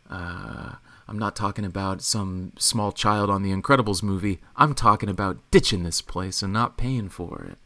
[0.09, 0.73] uh,
[1.07, 4.41] I'm not talking about some small child on the Incredibles movie.
[4.55, 7.57] I'm talking about ditching this place and not paying for it.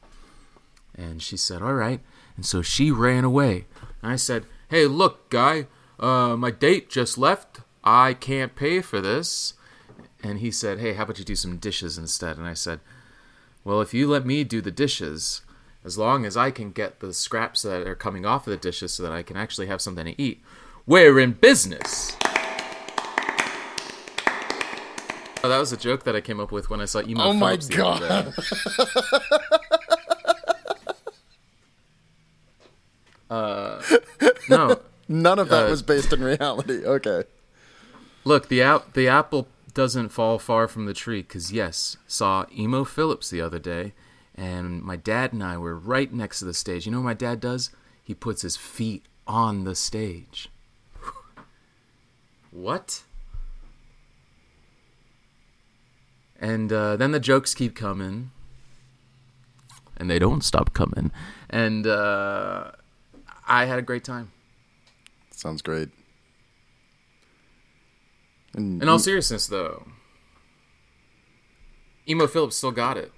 [1.01, 2.01] And she said, all right.
[2.35, 3.65] And so she ran away.
[4.01, 5.67] And I said, hey, look, guy,
[5.99, 7.61] uh, my date just left.
[7.83, 9.53] I can't pay for this.
[10.21, 12.37] And he said, hey, how about you do some dishes instead?
[12.37, 12.81] And I said,
[13.63, 15.41] well, if you let me do the dishes,
[15.89, 18.93] as long as I can get the scraps that are coming off of the dishes
[18.93, 20.39] so that I can actually have something to eat,
[20.85, 22.15] we're in business.
[25.41, 27.23] Oh, that was a joke that I came up with when I saw emo.
[27.23, 28.31] Oh my Philips other day.
[33.31, 33.81] uh,
[34.47, 36.85] no, None of that Uh, was based in reality.
[36.85, 37.23] Okay.
[38.23, 42.83] Look, the app the apple doesn't fall far from the tree because yes, saw Emo
[42.83, 43.93] Philips the other day,
[44.39, 46.85] and my dad and I were right next to the stage.
[46.85, 47.71] You know what my dad does?
[48.01, 50.47] He puts his feet on the stage.
[52.51, 53.03] what?
[56.39, 58.31] And uh, then the jokes keep coming,
[59.97, 61.11] and they don't stop coming.
[61.49, 62.71] And uh,
[63.45, 64.31] I had a great time.
[65.31, 65.89] Sounds great.
[68.53, 69.85] And In all seriousness, though,
[72.07, 73.11] Emo Philips still got it.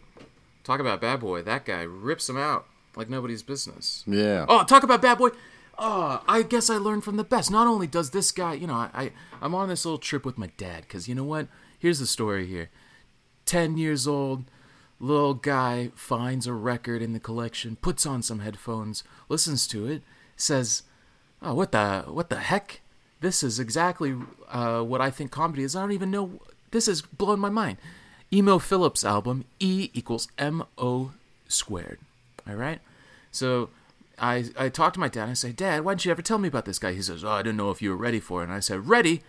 [0.64, 1.42] Talk about Bad Boy.
[1.42, 4.04] That guy rips him out like nobody's business.
[4.06, 4.46] yeah.
[4.48, 5.30] Oh, talk about Bad Boy.
[5.78, 7.50] Oh, I guess I learned from the best.
[7.50, 10.38] Not only does this guy, you know, I, I I'm on this little trip with
[10.38, 11.48] my dad because you know what?
[11.80, 12.70] Here's the story here.
[13.46, 14.44] Ten years old,
[15.00, 20.04] little guy finds a record in the collection, puts on some headphones, listens to it,
[20.36, 20.84] says,
[21.42, 22.82] "Oh, what the what the heck?
[23.22, 24.16] This is exactly
[24.50, 25.76] uh, what I think comedy is.
[25.76, 26.42] I don't even know.
[26.70, 27.78] This is blowing my mind."
[28.34, 31.12] Emo Philips album E equals M O
[31.48, 32.00] squared.
[32.48, 32.80] All right.
[33.32, 33.70] So
[34.18, 35.24] I I talked to my dad.
[35.24, 36.94] and I say, Dad, why didn't you ever tell me about this guy?
[36.94, 38.46] He says, Oh, I didn't know if you were ready for it.
[38.46, 39.22] And I said, Ready?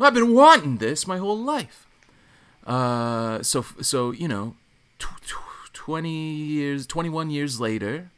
[0.00, 1.86] I've been wanting this my whole life.
[2.66, 4.54] Uh, so so you know,
[4.98, 8.10] tw- tw- twenty years, twenty one years later,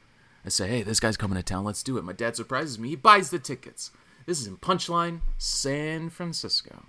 [0.44, 1.64] I say, Hey, this guy's coming to town.
[1.64, 2.04] Let's do it.
[2.04, 2.90] My dad surprises me.
[2.90, 3.90] He buys the tickets.
[4.26, 6.84] This is in Punchline, San Francisco.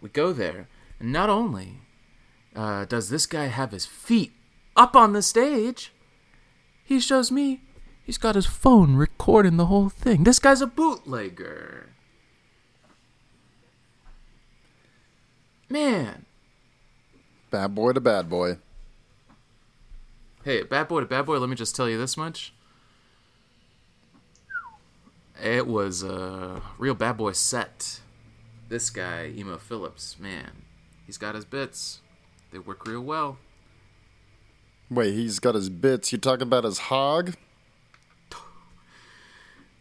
[0.00, 1.78] We go there, and not only
[2.54, 4.32] uh, does this guy have his feet
[4.76, 5.92] up on the stage,
[6.84, 7.60] he shows me
[8.02, 10.24] he's got his phone recording the whole thing.
[10.24, 11.90] This guy's a bootlegger.
[15.68, 16.26] Man.
[17.50, 18.58] Bad boy to bad boy.
[20.44, 22.52] Hey, bad boy to bad boy, let me just tell you this much.
[25.42, 28.00] It was a real bad boy set.
[28.68, 30.62] This guy, Emo Philips, man,
[31.06, 32.00] he's got his bits.
[32.50, 33.38] They work real well.
[34.90, 36.10] Wait, he's got his bits.
[36.12, 37.34] You talking about his hog?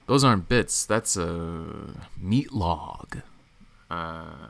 [0.05, 0.85] Those aren't bits.
[0.85, 3.21] That's a meat log.
[3.89, 4.47] Uh,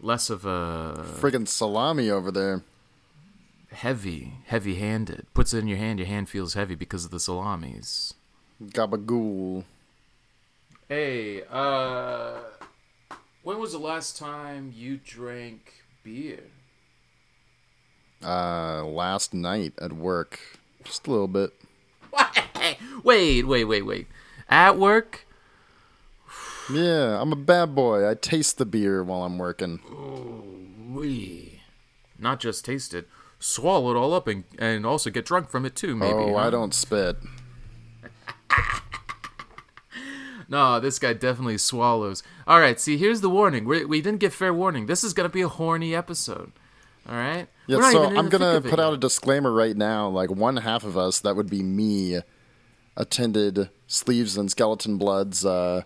[0.00, 2.62] less of a Friggin' salami over there.
[3.72, 5.26] heavy, heavy-handed.
[5.34, 5.98] Puts it in your hand.
[5.98, 8.14] Your hand feels heavy because of the salamis.
[8.62, 9.64] Gabagool.
[10.88, 12.38] Hey, uh,
[13.42, 16.44] when was the last time you drank beer?
[18.26, 20.40] Uh, last night at work.
[20.82, 21.52] Just a little bit.
[23.04, 24.08] wait, wait, wait, wait.
[24.48, 25.26] At work?
[26.70, 28.08] Yeah, I'm a bad boy.
[28.08, 29.78] I taste the beer while I'm working.
[30.92, 31.60] Wee.
[32.18, 33.06] Not just taste it,
[33.38, 36.14] swallow it all up and, and also get drunk from it too, maybe.
[36.14, 36.46] oh, huh?
[36.46, 37.16] I don't spit.
[40.48, 42.22] No, this guy definitely swallows.
[42.46, 43.64] All right, see, here's the warning.
[43.64, 44.86] We, we didn't get fair warning.
[44.86, 46.52] This is going to be a horny episode.
[47.08, 47.46] All right?
[47.66, 50.08] Yeah, so I'm gonna put out a disclaimer right now.
[50.08, 52.20] Like one half of us, that would be me,
[52.96, 55.82] attended Sleeves and Skeleton Blood's uh,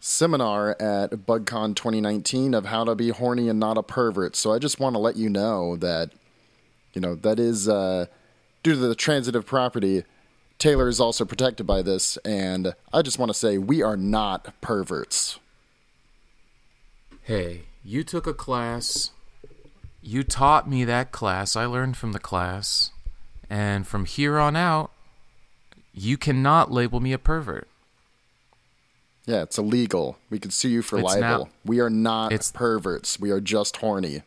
[0.00, 4.34] seminar at BugCon 2019 of how to be horny and not a pervert.
[4.34, 6.10] So I just want to let you know that,
[6.94, 8.06] you know, that is uh,
[8.62, 10.04] due to the transitive property.
[10.58, 14.60] Taylor is also protected by this, and I just want to say we are not
[14.60, 15.38] perverts.
[17.22, 19.12] Hey, you took a class.
[20.02, 21.56] You taught me that class.
[21.56, 22.90] I learned from the class.
[23.48, 24.92] And from here on out,
[25.92, 27.68] you cannot label me a pervert.
[29.26, 30.18] Yeah, it's illegal.
[30.30, 31.20] We could sue you for It's libel.
[31.46, 33.18] now- we are not It's- perverts.
[33.20, 34.22] We are just horny.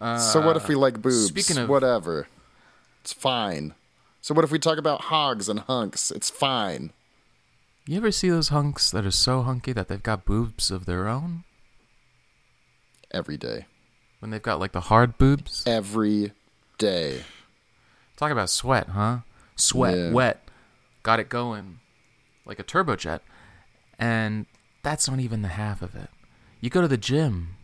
[0.00, 1.24] so what if we like boobs?
[1.24, 2.26] Uh, speaking of- whatever,
[3.02, 3.74] it's fine.
[4.20, 6.10] So what if we talk about hogs and hunks?
[6.10, 6.92] It's fine.
[7.86, 11.06] You ever see those hunks that are so hunky that they've got boobs of their
[11.08, 11.44] own?
[13.12, 13.66] Every day,
[14.18, 15.62] When they've got like the hard boobs?
[15.66, 16.32] every
[16.78, 17.22] day.
[18.16, 19.18] Talk about sweat, huh?
[19.56, 20.10] Sweat, Yeah.
[20.12, 20.48] wet.
[21.02, 21.80] Got it going
[22.44, 23.20] like a turbojet.
[23.98, 24.46] And
[24.82, 26.10] that's not even the half of it.
[26.60, 27.56] You go to the gym.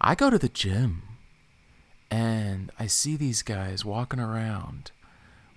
[0.00, 1.02] I go to the gym.
[2.10, 4.92] And I see these guys walking around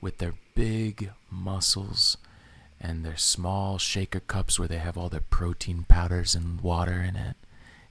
[0.01, 2.17] with their big muscles
[2.79, 7.15] and their small shaker cups where they have all their protein powders and water in
[7.15, 7.35] it.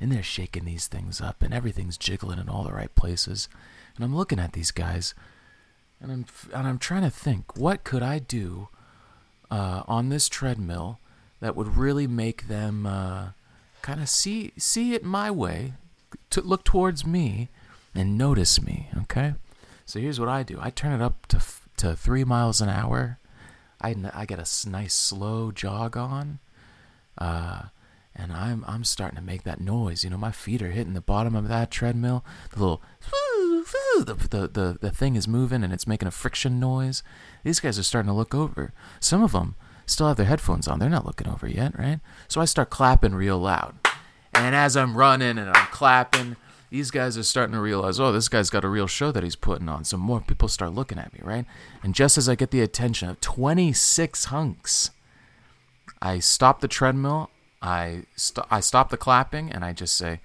[0.00, 3.48] And they're shaking these things up and everything's jiggling in all the right places.
[3.94, 5.14] And I'm looking at these guys
[6.00, 8.68] and I'm and I'm trying to think what could I do
[9.50, 10.98] uh, on this treadmill
[11.40, 13.28] that would really make them uh,
[13.82, 15.74] kind of see see it my way,
[16.30, 17.48] to look towards me
[17.94, 18.90] and notice me.
[19.02, 19.34] Okay,
[19.84, 22.68] so here's what I do: I turn it up to f- to three miles an
[22.68, 23.18] hour.
[23.80, 26.38] I, I get a nice slow jog on.
[27.18, 27.64] Uh,
[28.16, 30.02] and I'm I'm starting to make that noise.
[30.02, 32.24] You know, my feet are hitting the bottom of that treadmill.
[32.50, 32.82] The little
[33.98, 37.02] the, the the the thing is moving and it's making a friction noise.
[37.44, 38.72] These guys are starting to look over.
[39.00, 40.78] Some of them still have their headphones on.
[40.78, 42.00] They're not looking over yet, right?
[42.26, 43.76] So I start clapping real loud.
[44.34, 46.36] And as I'm running and I'm clapping,
[46.70, 49.36] these guys are starting to realize, oh, this guy's got a real show that he's
[49.36, 49.84] putting on.
[49.84, 51.46] So more people start looking at me, right?
[51.82, 54.90] And just as I get the attention of 26 hunks,
[56.02, 57.30] I stop the treadmill.
[57.66, 60.20] I st- I stop the clapping and I just say,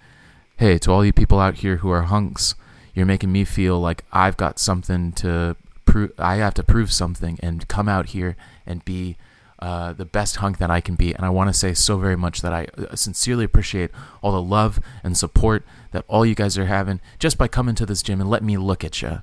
[0.58, 2.56] "Hey, to all you people out here who are hunks,
[2.94, 6.12] you're making me feel like I've got something to prove.
[6.18, 9.18] I have to prove something and come out here and be
[9.60, 11.14] uh, the best hunk that I can be.
[11.14, 14.42] And I want to say so very much that I uh, sincerely appreciate all the
[14.42, 18.20] love and support that all you guys are having just by coming to this gym
[18.20, 19.22] and let me look at you.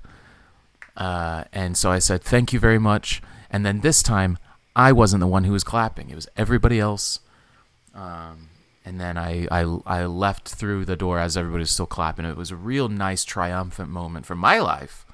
[0.96, 3.20] Uh, and so I said, thank you very much.
[3.50, 4.38] And then this time,
[4.76, 6.10] I wasn't the one who was clapping.
[6.10, 7.20] It was everybody else.
[7.98, 8.48] Um,
[8.84, 12.24] and then I, I, I left through the door as everybody was still clapping.
[12.24, 15.04] It was a real nice, triumphant moment for my life.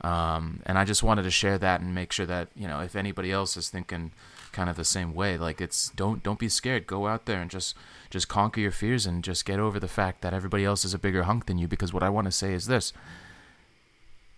[0.00, 2.94] Um, and I just wanted to share that and make sure that, you know, if
[2.94, 4.12] anybody else is thinking
[4.52, 6.86] kind of the same way, like it's don't don't be scared.
[6.86, 7.74] Go out there and just
[8.08, 10.98] just conquer your fears and just get over the fact that everybody else is a
[10.98, 12.92] bigger hunk than you because what I want to say is this.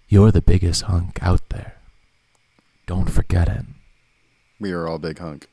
[0.09, 1.77] You're the biggest hunk out there.
[2.87, 3.67] Don't forget it.
[4.59, 5.49] We are all big hunk.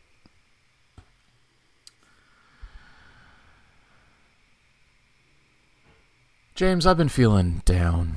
[6.58, 8.15] James, I've been feeling down.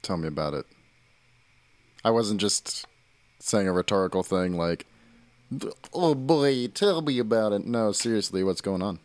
[0.00, 0.64] Tell me about it.
[2.02, 2.86] I wasn't just
[3.40, 4.86] saying a rhetorical thing like,
[5.92, 9.00] "Oh boy, tell me about it." No, seriously, what's going on?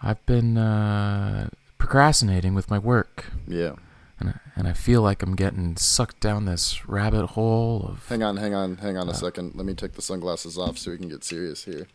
[0.00, 3.74] I've been uh, procrastinating with my work, Yeah.
[4.20, 8.06] and I, and I feel like I'm getting sucked down this rabbit hole of.
[8.08, 9.56] Hang on, hang on, hang on a second.
[9.56, 11.88] Let me take the sunglasses off so we can get serious here.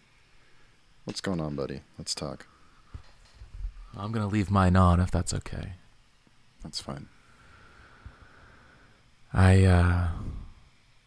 [1.05, 1.79] What's going on, buddy?
[1.97, 2.46] Let's talk.
[3.97, 5.73] I'm gonna leave mine on if that's okay.
[6.63, 7.07] That's fine.
[9.33, 10.07] I uh,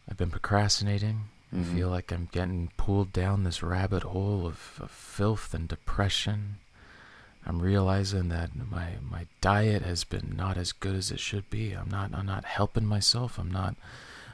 [0.08, 1.24] I've been procrastinating.
[1.54, 1.60] Mhm.
[1.72, 6.56] I feel like I'm getting pulled down this rabbit hole of, of filth and depression.
[7.46, 11.72] I'm realizing that my my diet has been not as good as it should be.
[11.72, 13.38] I'm not I'm not helping myself.
[13.38, 13.74] I'm not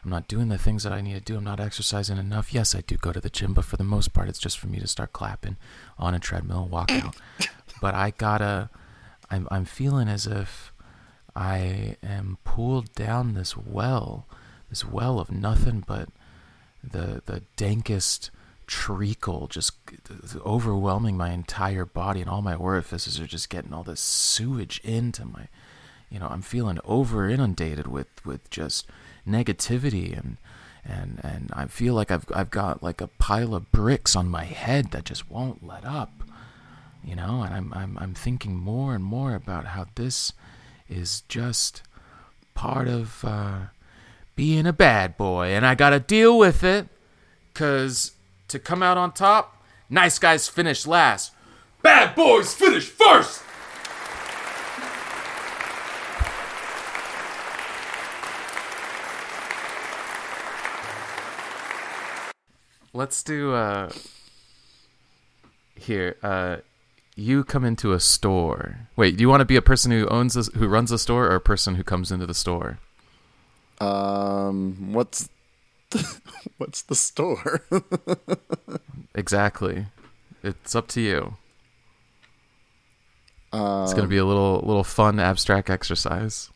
[0.05, 1.37] I'm not doing the things that I need to do.
[1.39, 2.53] I'm not exercising enough.
[2.53, 4.67] Yes, I do go to the gym, but for the most part, it's just for
[4.69, 5.57] me to start clapping
[5.99, 7.17] on a treadmill and walk out.
[7.81, 8.71] but I gotta.
[9.31, 10.73] I'm I'm feeling as if
[11.35, 14.27] I am pulled down this well,
[14.71, 16.09] this well of nothing but
[16.83, 18.31] the the dankest
[18.67, 19.73] treacle just
[20.45, 25.25] overwhelming my entire body and all my orifices are just getting all this sewage into
[25.25, 25.47] my
[26.11, 28.87] you know i'm feeling over inundated with with just
[29.27, 30.37] negativity and
[30.85, 34.45] and and i feel like i've i've got like a pile of bricks on my
[34.45, 36.11] head that just won't let up
[37.07, 40.33] you know and i'm i'm i'm thinking more and more about how this
[40.89, 41.83] is just
[42.55, 43.59] part of uh
[44.35, 46.89] being a bad boy and i got to deal with it
[47.55, 48.13] cuz
[48.49, 49.57] to come out on top
[49.89, 51.33] nice guys finish last.
[51.83, 53.43] Bad boys finish first!
[62.93, 63.91] Let's do uh
[65.75, 66.57] here uh
[67.17, 70.37] you come into a store wait do you want to be a person who owns
[70.37, 72.79] a, who runs a store or a person who comes into the store
[73.81, 75.29] Um, what's
[76.59, 77.63] what's the store?
[79.15, 79.87] exactly
[80.43, 81.37] it's up to you
[83.53, 86.51] um, it's gonna be a little little fun abstract exercise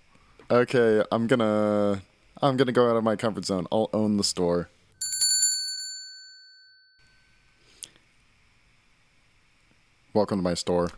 [0.50, 1.02] okay.
[1.12, 2.02] I'm gonna
[2.42, 3.66] I'm gonna go out of my comfort zone.
[3.70, 4.68] I'll own the store.
[10.12, 10.90] Welcome to my store.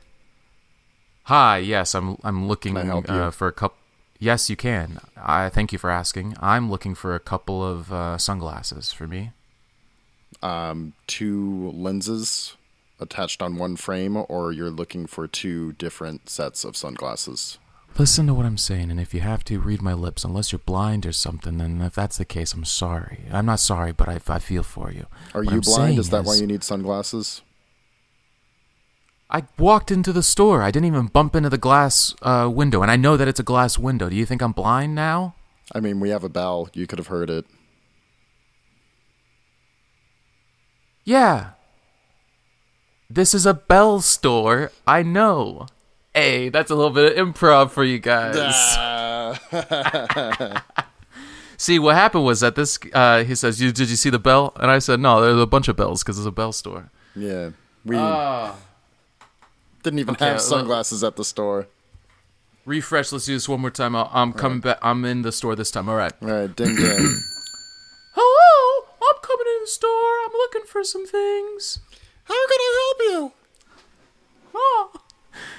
[1.25, 3.15] hi yes i'm i'm looking Can I help you?
[3.15, 3.77] uh, for a couple
[4.19, 8.19] yes you can i thank you for asking i'm looking for a couple of uh,
[8.19, 9.31] sunglasses for me
[10.43, 12.57] Um, two lenses
[12.99, 17.59] attached on one frame, or you're looking for two different sets of sunglasses.
[17.99, 20.25] Listen to what I'm saying, and if you have to, read my lips.
[20.25, 23.21] Unless you're blind or something, then if that's the case, I'm sorry.
[23.31, 25.07] I'm not sorry, but I, I feel for you.
[25.35, 25.99] Are What you I'm blind?
[25.99, 27.43] Is that why you need sunglasses?
[29.35, 30.63] I walked into the store.
[30.63, 33.43] I didn't even bump into the glass uh, window, and I know that it's a
[33.43, 34.11] glass window.
[34.11, 35.35] Do you think I'm blind now?
[35.75, 36.69] I mean, we have a bell.
[36.75, 37.47] You could have heard it.
[41.05, 41.51] Yeah.
[43.09, 44.71] This is a Bell store.
[44.87, 45.67] I know.
[46.15, 48.37] Hey, that's a little bit of improv for you guys.
[51.57, 54.53] See, what happened was that this, uh, he says, you, Did you see the bell?
[54.57, 56.91] And I said, No, there's a bunch of bells because it's a Bell store.
[57.15, 57.51] yeah,
[57.85, 58.57] we Ah.
[59.83, 61.69] Didn't even okay, have sunglasses at the store.
[62.65, 63.11] Refresh.
[63.13, 63.97] Let's do this one more time.
[63.97, 64.79] I'll, I'm coming back.
[64.83, 65.89] I'm in the store this time.
[65.89, 66.13] All right.
[66.23, 66.77] All right, ding ding.
[68.15, 68.87] Hello.
[69.03, 69.91] I'm coming in the store.
[70.27, 71.81] I'm looking for some things.
[72.25, 73.33] How can I help you?
[74.55, 74.93] Oh,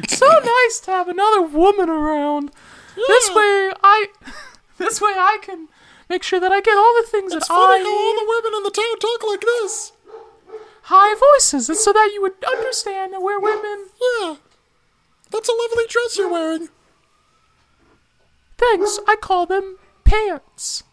[0.07, 2.51] so nice to have another woman around.
[2.95, 4.07] This way, I,
[4.77, 5.67] this way I can
[6.09, 8.27] make sure that I get all the things It's that funny I how all the
[8.29, 9.92] women in the town talk like this.
[10.83, 13.87] High voices, and so that you would understand that we're women.
[14.01, 14.35] Yeah,
[15.31, 16.69] that's a lovely dress you're wearing.
[18.57, 18.99] Thanks.
[19.07, 20.83] I call them pants.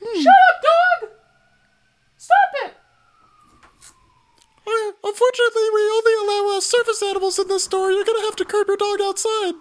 [0.00, 1.10] Shut up, dog!
[2.16, 2.74] Stop it!
[5.04, 7.90] Unfortunately, we only allow uh, surface animals in this store.
[7.90, 9.54] You're gonna have to curb your dog outside.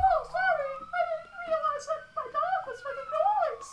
[0.00, 0.72] Oh, sorry.
[0.78, 3.70] I didn't realize that my dog was making noise.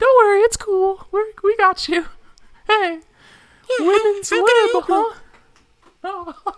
[0.00, 1.06] Don't worry, it's cool.
[1.12, 2.06] We're, we got you.
[2.66, 3.00] Hey,
[3.78, 5.14] women's how I lib, huh?
[6.02, 6.34] Oh.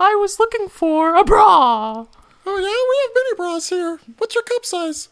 [0.00, 2.06] I was looking for a bra.
[2.44, 4.00] Oh yeah, we have mini bras here.
[4.18, 5.08] What's your cup size?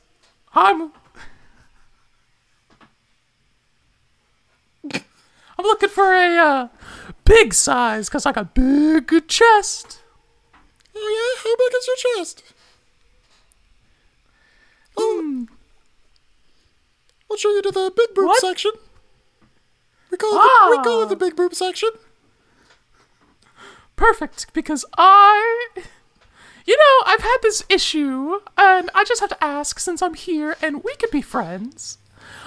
[0.54, 0.92] I'm.
[4.92, 6.68] I'm looking for a uh,
[7.24, 10.00] big size because I got big chest.
[10.96, 12.42] Oh yeah, how big is your chest?
[14.96, 15.44] Oh, Hmm.
[17.30, 18.40] I'll show you to the big boob What?
[18.40, 18.72] section.
[20.10, 20.68] We call Ah.
[20.70, 21.90] we call it the big boob section.
[23.96, 25.68] Perfect, because I.
[26.66, 30.56] You know, I've had this issue, and I just have to ask since I'm here
[30.62, 31.98] and we could be friends.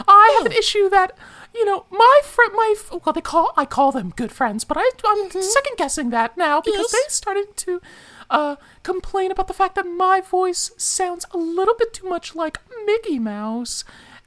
[0.08, 1.18] I have an issue that,
[1.54, 4.90] you know, my friend, my well, they call I call them good friends, but I,
[5.06, 6.92] I'm second guessing that now because Yes.
[6.92, 7.82] they started to
[8.30, 12.60] uh, complain about the fact that my voice sounds a little bit too much like
[12.86, 13.84] Mickey Mouse,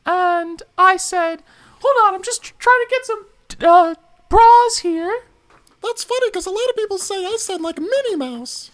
[0.07, 1.43] and I said,
[1.83, 3.27] "Hold on, I'm just tr- trying to get some
[3.69, 3.95] uh,
[4.31, 5.23] bras here."
[5.83, 8.71] That's funny because a lot of people say I sound like Minnie Mouse.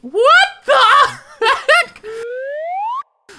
[0.00, 0.76] What the
[1.40, 2.04] heck?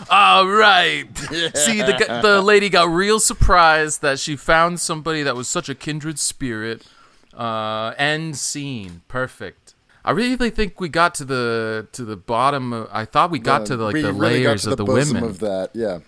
[0.10, 1.06] All right.
[1.56, 5.76] See, the the lady got real surprised that she found somebody that was such a
[5.76, 6.86] kindred spirit.
[7.34, 9.02] Uh, end scene.
[9.08, 9.74] Perfect.
[10.04, 12.72] I really think we got to the to the bottom.
[12.74, 14.72] Of, I thought we got Uh, to the, like we the really got layers to
[14.72, 15.30] of the, bosom women.
[15.30, 15.72] of that.
[15.74, 16.00] Yeah.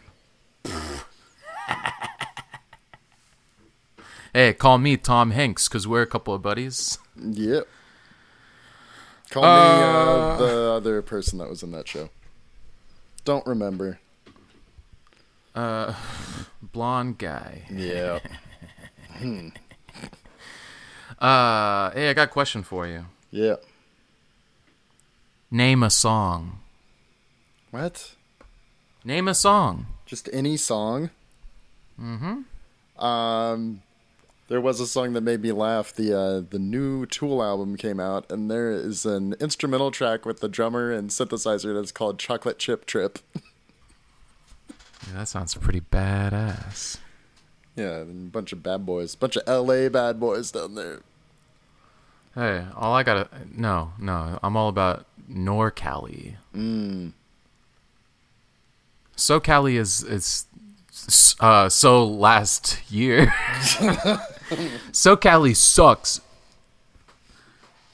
[4.37, 6.99] Hey, call me Tom Hanks because we're a couple of buddies.
[7.19, 7.67] Yep.
[9.31, 12.11] Call me uh, the other person that was in that show.
[13.25, 13.99] Don't remember.
[15.55, 15.95] Uh,
[16.61, 17.63] blonde guy.
[17.71, 18.19] Yeah.
[21.19, 23.07] Uh, hey, I got a question for you.
[23.31, 23.55] yeah.
[25.49, 26.59] Name a song.
[27.71, 28.13] What?
[29.03, 29.87] Name a song.
[30.05, 31.09] Just any song?
[31.99, 33.03] Mm-hmm.
[33.03, 33.81] Um,
[34.47, 35.93] there was a song that made me laugh.
[35.93, 40.39] The uh, the new Tool album came out, and there is an instrumental track with
[40.39, 46.97] the drummer and synthesizer that's called "Chocolate Chip Trip." Yeah, that sounds pretty badass.
[47.75, 49.89] yeah, a bunch of bad boys, a bunch of L.A.
[49.89, 51.01] bad boys down there.
[52.35, 56.35] Hey, all I gotta no, no, I'm all about NorCali.
[56.55, 57.13] Mm.
[59.15, 60.45] SoCali is is
[61.39, 63.33] uh so last year.
[64.91, 66.21] SoCali sucks.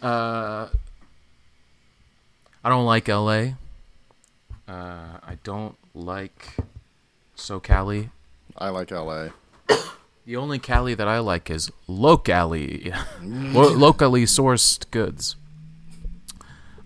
[0.01, 0.68] Uh,
[2.64, 3.54] I don't like LA.
[4.68, 6.56] Uh, I don't like
[7.38, 8.10] SoCali.
[8.58, 9.32] I like L.A.
[10.26, 15.36] The only Cali that I like is locally, Lo- locally sourced goods.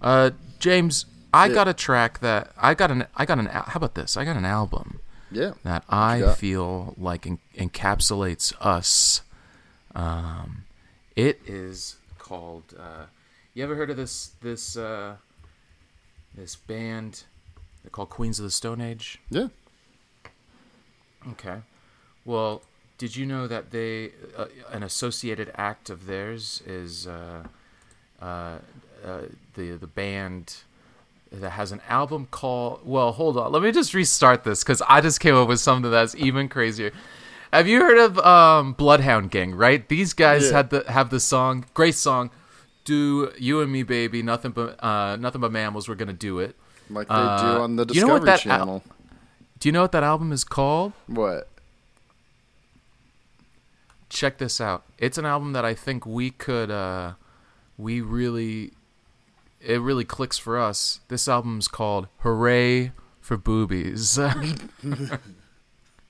[0.01, 1.53] Uh, James, I Yeah.
[1.53, 4.17] got a track that I got an I got an how about this?
[4.17, 5.01] I got an album
[5.31, 5.51] Yeah.
[5.63, 9.21] that I feel like en- encapsulates us.
[9.97, 10.63] Um,
[11.15, 12.75] it is called.
[12.79, 13.05] Uh,
[13.55, 15.15] you ever heard of this this uh,
[16.35, 17.23] this band?
[17.83, 19.19] They're called Queens of the Stone Age.
[19.31, 19.47] Yeah.
[21.31, 21.57] Okay.
[22.25, 22.61] Well,
[22.99, 27.43] did you know that they uh, an associated act of theirs is uh,
[28.21, 28.25] uh,
[29.03, 29.21] uh,
[29.55, 30.57] the the band
[31.31, 33.51] that has an album called Well, hold on.
[33.51, 36.91] Let me just restart this cuz I just came up with something that's even crazier.
[37.53, 39.87] Have you heard of um, Bloodhound Gang, right?
[39.87, 40.57] These guys Yeah.
[40.57, 42.29] had the have the song, great song,
[42.85, 46.55] "Do You and Me Baby, Nothing But uh, Nothing But Mammals, We're to Do It."
[46.89, 48.83] Like they Uh, do on the you Discovery know what that al- Channel.
[49.59, 50.93] Do you know what that album is called?
[51.07, 51.49] what?
[54.09, 54.83] check this out.
[54.97, 57.13] It's an album that I think we could uh
[57.77, 58.71] we really
[59.59, 61.01] it really clicks for us.
[61.09, 64.17] This album's called Hooray for Boobies.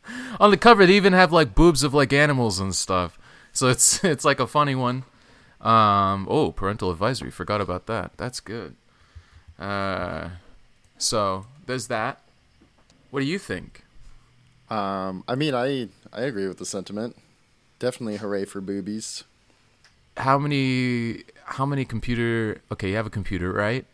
[0.39, 3.17] On the cover they even have like boobs of like animals and stuff.
[3.53, 5.03] So it's it's like a funny one.
[5.61, 8.11] Um oh, parental advisory, forgot about that.
[8.17, 8.75] That's good.
[9.59, 10.29] Uh
[10.97, 12.21] so there's that.
[13.11, 13.83] What do you think?
[14.69, 17.15] Um, I mean, I I agree with the sentiment.
[17.79, 19.23] Definitely hooray for boobies.
[20.17, 23.85] How many how many computer okay, you have a computer, right?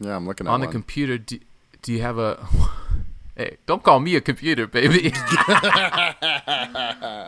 [0.00, 1.38] Yeah, I'm looking at on the computer do,
[1.80, 2.34] do you have a
[3.36, 5.12] hey don't call me a computer baby.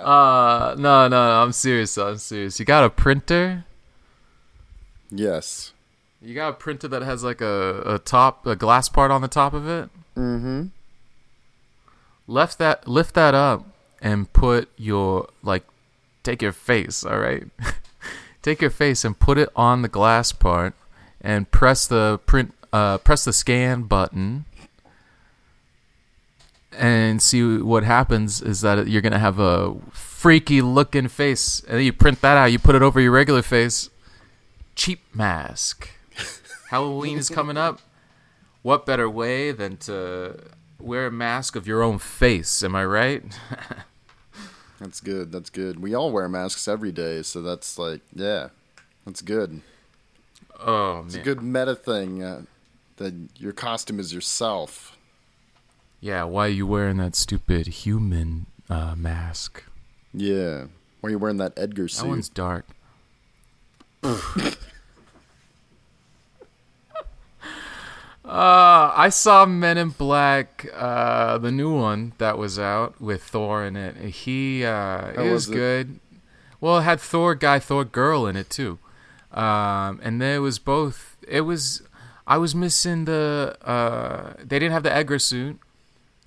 [0.09, 2.59] Uh no no i'm serious i'm serious.
[2.59, 3.65] You got a printer?
[5.11, 5.73] Yes.
[6.23, 9.29] you got a printer that has like a, a top a glass part on the
[9.29, 9.91] top of it?
[10.17, 10.67] Mm-hmm.
[12.27, 13.67] left that lift that up
[14.01, 15.65] and put your like
[16.23, 17.45] take your face all right?
[18.41, 20.73] Take your face and put it on the glass part
[21.21, 24.45] and press the print uh press the scan button
[26.73, 31.85] and see what happens is that you're gonna have a freaky looking face and then
[31.85, 33.91] you print that out you put it over your regular face
[34.75, 35.91] cheap mask
[36.71, 37.81] halloween is coming up
[38.63, 40.39] what better way than to
[40.79, 43.39] wear a mask of your own face am i right
[44.81, 45.33] That's good.
[45.33, 45.81] That's good.
[45.81, 48.51] We all wear masks every day, so that's like, yeah,
[49.05, 49.61] that's good.
[50.61, 52.23] oh It's a good meta thing.
[52.23, 52.43] Uh,
[52.97, 54.97] that your costume is yourself.
[56.01, 59.65] Yeah why are you wearing that stupid human uh, mask
[60.13, 60.67] Yeah.
[61.01, 62.03] Why are you wearing that Edgar suit?
[62.03, 62.67] That one's dark.
[64.03, 64.13] uh,
[68.25, 73.77] I saw Men in Black, uh, the new one that was out with Thor in
[73.77, 73.97] it.
[73.97, 75.55] He uh, How it was was it?
[75.55, 76.01] good.
[76.61, 78.79] Well, it had Thor guy, Thor girl in it too,
[79.33, 81.17] um, and there was both.
[81.27, 81.83] It was.
[82.27, 83.57] I was missing the.
[83.63, 85.59] Uh, they didn't have the Edgar suit,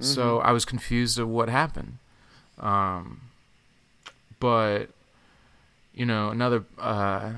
[0.01, 1.97] so I was confused of what happened.
[2.59, 3.21] Um,
[4.39, 4.87] but
[5.93, 6.63] you know, another.
[6.79, 7.33] Uh,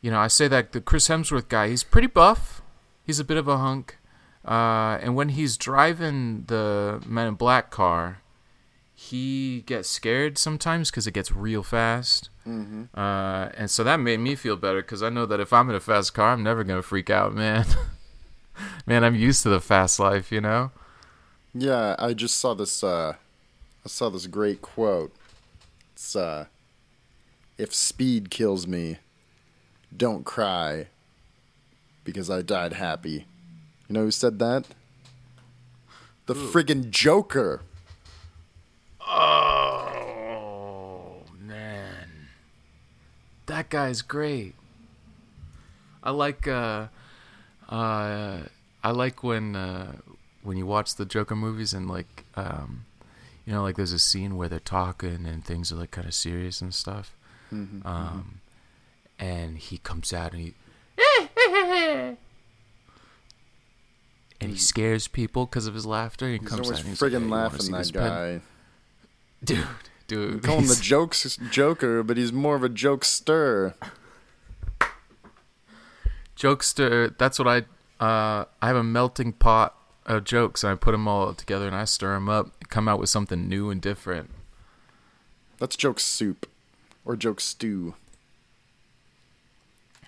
[0.00, 2.60] you know, I say that the Chris Hemsworth guy, he's pretty buff.
[3.06, 3.98] He's a bit of a hunk.
[4.44, 8.20] Uh, and when he's driving the Men in Black car,
[8.94, 12.30] he gets scared sometimes because it gets real fast.
[12.44, 15.70] hmm Uh, and so that made me feel better because I know that if I'm
[15.70, 17.64] in a fast car, I'm never gonna freak out, man.
[18.86, 20.72] man, I'm used to the fast life, you know.
[21.54, 22.82] Yeah, I just saw this.
[22.82, 23.14] Uh,
[23.84, 25.12] I saw this great quote.
[25.92, 26.46] It's uh,
[27.58, 28.98] "If speed kills me,
[29.94, 30.88] don't cry,
[32.04, 33.26] because I died happy."
[33.88, 34.66] You know who said that?
[36.26, 37.60] The friggin' Joker.
[39.06, 42.28] Oh man,
[43.44, 44.54] that guy's great.
[46.02, 46.86] I like uh,
[47.68, 48.38] uh,
[48.82, 49.96] I like when uh,
[50.42, 52.84] when you watch the Joker movies and like um,
[53.46, 56.14] you know like there's a scene where they're talking and things are like kind of
[56.14, 57.16] serious and stuff.
[57.52, 58.40] Mhm, Um,
[59.18, 60.54] and he comes out and he
[64.40, 66.26] and he scares people because of his laughter.
[66.26, 67.70] He He's comes always out and he's like, friggin' "Hey, laughing.
[67.72, 68.40] That this pen?" guy.
[69.44, 69.66] dude,
[70.08, 70.42] dude.
[70.42, 73.74] Call him the jokes Joker, but he's more of a jokester.
[76.36, 77.16] jokester.
[77.18, 77.58] That's what I.
[78.04, 79.76] Uh, I have a melting pot
[80.06, 82.98] of jokes, and I put them all together, and I stir them up, come out
[82.98, 84.30] with something new and different.
[85.58, 86.48] That's joke soup,
[87.04, 87.94] or joke stew.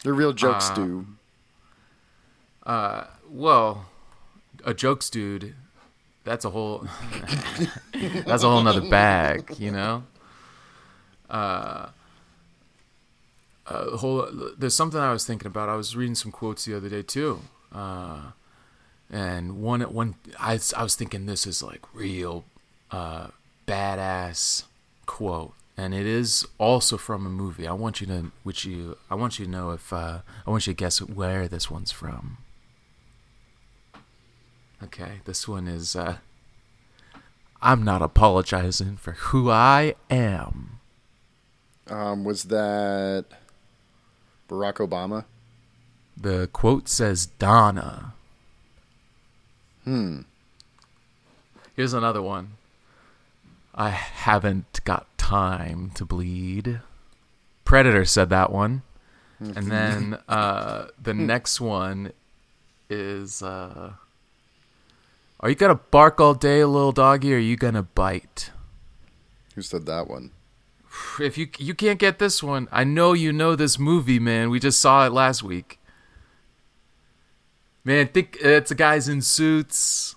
[0.03, 1.07] The real joke Uh, stew.
[2.67, 3.87] Uh, well,
[4.65, 5.55] a jokes dude.
[6.25, 6.87] That's a whole.
[7.93, 10.05] that's a whole nother bag, you know.
[11.29, 11.89] Uh,
[13.67, 14.27] a whole.
[14.59, 15.69] There's something I was thinking about.
[15.69, 17.41] I was reading some quotes the other day too.
[17.73, 18.31] Uh,
[19.11, 22.45] and one one I, I was thinking this is like real
[22.91, 23.29] uh,
[23.67, 24.65] badass
[25.07, 25.53] quote.
[25.77, 27.67] And it is also from a movie.
[27.67, 30.67] I want you to which you i want you to know if uh, i want
[30.67, 32.39] you to guess where this one's from.
[34.83, 36.19] Okay this one is uh,
[37.63, 40.81] i'm not apologizing for who i am.
[41.87, 43.27] Um, was that
[44.49, 45.25] Barack Obama?
[46.17, 48.15] the quote says donna
[49.85, 50.21] Hmm.
[51.77, 52.53] Here's another one.
[53.75, 56.81] I haven't got time to bleed.
[57.65, 58.83] Predator said that one.
[59.41, 62.13] And then uh, the next one
[62.89, 63.93] is uh,
[65.41, 68.51] Are you going to bark all day, little doggy, or are you going to bite?
[69.55, 70.31] Who said that one?
[71.21, 74.49] If you you can't get this one, I know you know this movie, man.
[74.51, 75.81] We just saw it last week.
[77.85, 80.17] Man, think it's the guys in suits.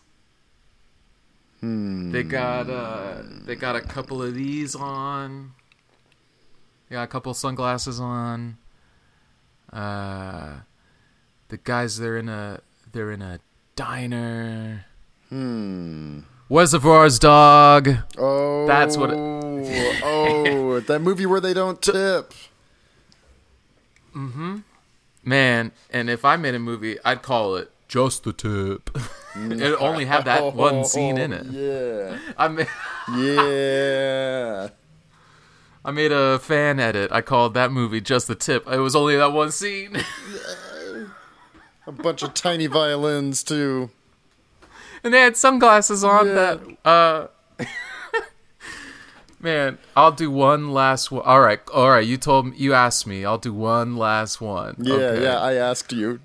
[1.60, 2.12] Hmm.
[2.12, 5.52] They got uh they got a couple of these on.
[6.88, 8.58] They got a couple of sunglasses on.
[9.74, 10.60] Uh
[11.50, 12.62] the guys they're in a
[12.94, 13.40] they're in a
[13.76, 14.86] diner.
[15.30, 16.22] Hmm.
[16.50, 17.90] Reservoir's dog.
[18.18, 18.66] Oh.
[18.66, 22.34] That's what oh, that movie where they don't tip.
[25.28, 28.90] Man, and if I made a movie, I'd call it Just the Tip.
[29.36, 31.46] it only had that one scene in it.
[31.48, 32.18] Yeah.
[32.38, 32.68] I made,
[33.18, 34.70] Yeah.
[35.84, 37.12] I made a fan edit.
[37.12, 38.68] I called that movie Just the Tip.
[38.72, 39.98] It was only that one scene.
[41.86, 43.90] A bunch of tiny violins too.
[45.04, 46.34] and they had sunglasses on Yeah.
[46.34, 47.28] that uh
[49.40, 51.24] Man, I'll do one last one.
[51.24, 52.06] All right, all right.
[52.06, 53.24] You told me, you asked me.
[53.24, 54.76] I'll do one last one.
[54.80, 55.24] Yeah, Okay.
[55.24, 55.38] yeah.
[55.40, 56.20] I asked you.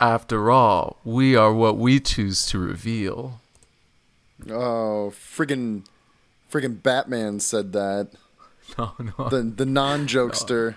[0.00, 3.40] After all, we are what we choose to reveal.
[4.50, 5.84] Oh, friggin',
[6.50, 8.08] friggin' Batman said that.
[8.78, 9.28] No, no.
[9.28, 10.76] The the non jokester.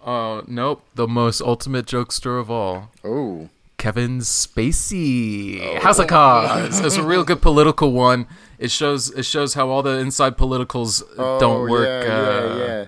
[0.00, 0.84] Oh, uh, nope.
[0.94, 2.90] The most ultimate jokester of all.
[3.04, 3.50] Oh.
[3.78, 5.60] Kevin Spacey.
[5.60, 5.80] Oh.
[5.80, 6.80] House of Cards.
[6.80, 8.26] It's a real good political one.
[8.58, 12.04] It shows it shows how all the inside politicals Oh, don't work.
[12.04, 12.84] Yeah, uh, yeah, yeah.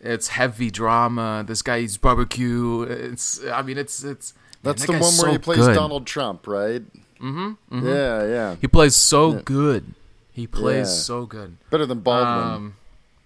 [0.00, 1.44] It's heavy drama.
[1.46, 2.82] This guy eats barbecue.
[2.82, 5.74] It's I mean it's it's man, That's that the one where so he plays good.
[5.74, 6.82] Donald Trump, right?
[7.20, 7.84] Mhm, mhm.
[7.84, 8.56] Yeah, yeah.
[8.60, 9.40] He plays so Yeah.
[9.44, 9.94] good.
[10.32, 11.02] He plays Yeah.
[11.02, 11.56] so good.
[11.70, 12.54] Better than Baldwin.
[12.54, 12.74] Um,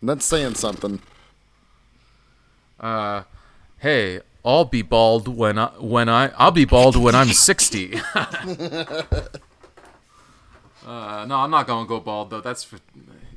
[0.02, 1.00] that's saying something.
[2.78, 3.22] uh,
[3.78, 7.98] hey, I'll be bald when I when I I'll be bald when I'm sixty.
[8.14, 9.24] uh,
[10.86, 12.40] no, I'm not gonna go bald though.
[12.40, 12.78] That's for,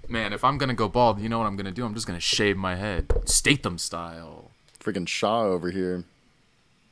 [0.07, 0.33] man.
[0.33, 1.83] If I'm gonna go bald, you know what I'm gonna do?
[1.83, 4.51] I'm just gonna shave my head, Statham style.
[4.79, 6.03] Freaking Shaw over here.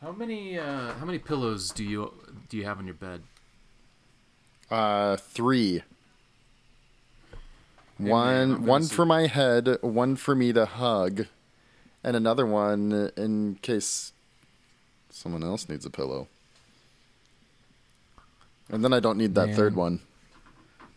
[0.01, 2.11] How many uh, how many pillows do you
[2.49, 3.21] do you have on your bed?
[4.69, 5.83] Uh, three.
[7.99, 11.27] man, one I'm one see- for my head, one for me to hug,
[12.03, 14.11] and another one in case
[15.09, 16.27] someone else needs a pillow.
[18.69, 19.55] And then I don't need that Man.
[19.55, 20.01] third one.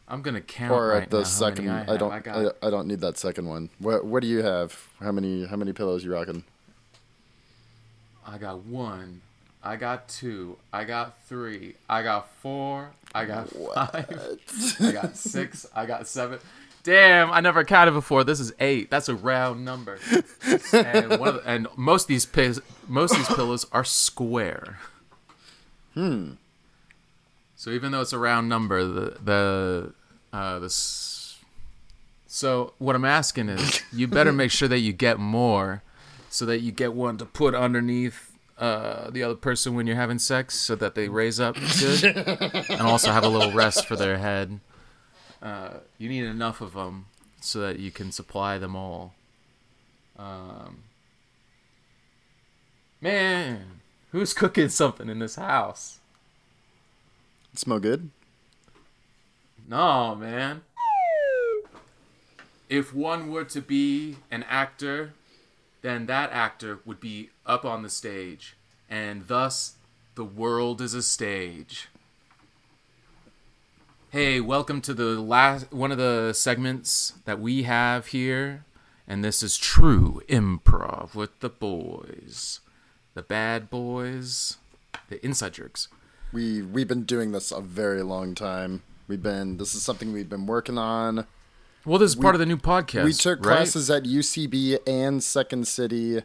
[0.08, 2.12] I'm gonna count Or right at the now how second, many I, I, don't.
[2.12, 3.70] I I, got I don't need that second one.
[3.78, 4.88] What What do you have?
[4.98, 6.42] How many How many pillows you rocking?
[8.26, 9.20] I got one.
[9.62, 10.56] I got two.
[10.72, 11.74] I got three.
[11.88, 12.90] I got four.
[13.14, 14.38] I got five.
[14.80, 15.66] I got six.
[15.74, 16.38] I got seven.
[16.82, 18.24] Damn, I never counted before.
[18.24, 18.90] This is eight.
[18.90, 19.98] That's a round number.
[20.72, 24.78] and one of the, and most of these most of these pillows are square.
[25.94, 26.32] Hmm.
[27.56, 29.92] So even though it's a round number, the the
[30.32, 31.38] uh, the s-
[32.26, 35.82] so what I'm asking is, you better make sure that you get more,
[36.30, 40.18] so that you get one to put underneath uh, the other person when you're having
[40.18, 42.04] sex, so that they raise up good,
[42.70, 44.60] and also have a little rest for their head.
[45.42, 47.06] Uh, you need enough of them
[47.40, 49.14] so that you can supply them all.
[50.18, 50.84] Um,
[53.00, 53.80] man,
[54.12, 56.00] who's cooking something in this house?
[57.54, 58.10] Smell good?
[59.66, 60.62] No, man.
[62.68, 65.14] If one were to be an actor,
[65.82, 68.56] then that actor would be up on the stage,
[68.88, 69.74] and thus
[70.14, 71.88] the world is a stage.
[74.12, 78.64] Hey, welcome to the last one of the segments that we have here,
[79.06, 82.58] and this is true improv with the boys,
[83.14, 84.56] the bad boys,
[85.08, 85.86] the inside jerks.
[86.32, 88.82] We we've been doing this a very long time.
[89.06, 91.26] We've been this is something we've been working on.
[91.84, 93.04] Well, this is part of the new podcast.
[93.04, 93.58] we took right?
[93.58, 96.22] classes at UCB and Second City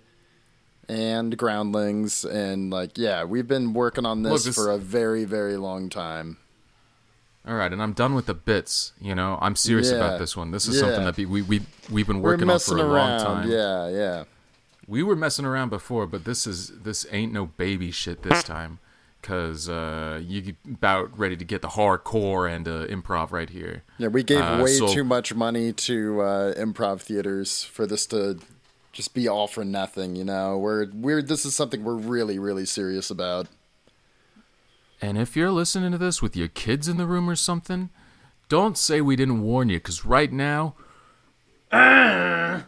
[0.89, 5.23] and Groundlings and like yeah, we've been working on this, Look, this- for a very
[5.23, 6.37] very long time.
[7.47, 8.93] All right, and I'm done with the bits.
[8.99, 9.97] You know, I'm serious Yeah.
[9.97, 10.51] about this one.
[10.51, 10.81] This is Yeah.
[10.81, 13.23] something that we we we've been working on for a around.
[13.23, 13.51] long time.
[13.51, 14.23] Yeah, yeah.
[14.87, 18.79] We were messing around before, but this is this ain't no baby shit this time,
[19.21, 23.83] cause uh, you about ready to get the hardcore and uh, improv right here.
[23.99, 28.05] Yeah, we gave Uh, way so- too much money to uh, improv theaters for this
[28.07, 28.39] to
[28.91, 30.57] just be all for nothing, you know.
[30.57, 33.47] We're we're this is something we're really really serious about.
[35.01, 37.89] And if you're listening to this with your kids in the room or something,
[38.47, 40.75] don't say we didn't warn you, because right now,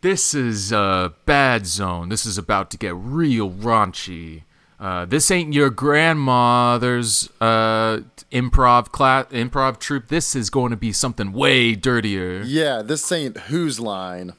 [0.00, 2.08] this is a bad zone.
[2.08, 4.42] This is about to get real raunchy.
[4.78, 8.00] Uh, this ain't your grandmother's uh,
[8.32, 10.08] improv class, improv troupe.
[10.08, 12.42] This is going to be something way dirtier.
[12.42, 14.32] Yeah, this ain't whose line.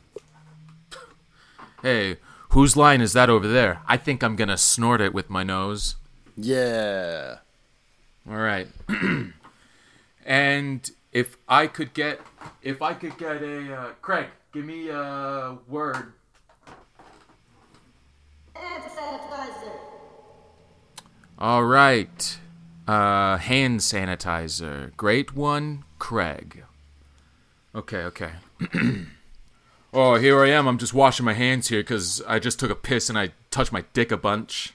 [1.82, 2.18] Hey,
[2.50, 3.82] whose line is that over there?
[3.88, 5.96] I think I'm gonna snort it with my nose.
[6.36, 7.38] Yeah.
[8.30, 8.68] All right.
[10.26, 12.20] and if I could get,
[12.62, 16.14] if I could get a uh, Craig, give me a word.
[18.56, 19.72] Hand sanitizer.
[21.38, 22.38] All right.
[22.88, 24.96] Uh, hand sanitizer.
[24.98, 26.64] Great one, Craig.
[27.76, 28.32] Okay, okay.
[29.94, 30.68] oh, here I am.
[30.68, 33.72] I'm just washing my hands here because I just took a piss and I touched
[33.72, 34.74] my dick a bunch.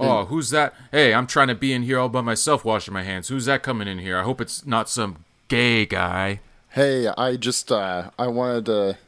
[0.00, 0.74] Oh, who's that?
[0.90, 3.28] Hey, I'm trying to be in here all by myself washing my hands.
[3.28, 4.18] Who's that coming in here?
[4.18, 6.40] I hope it's not some gay guy.
[6.70, 8.98] Hey, I just uh I wanted to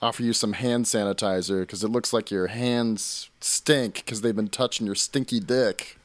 [0.00, 4.48] offer you some hand sanitizer cuz it looks like your hands stink cuz they've been
[4.48, 5.98] touching your stinky dick.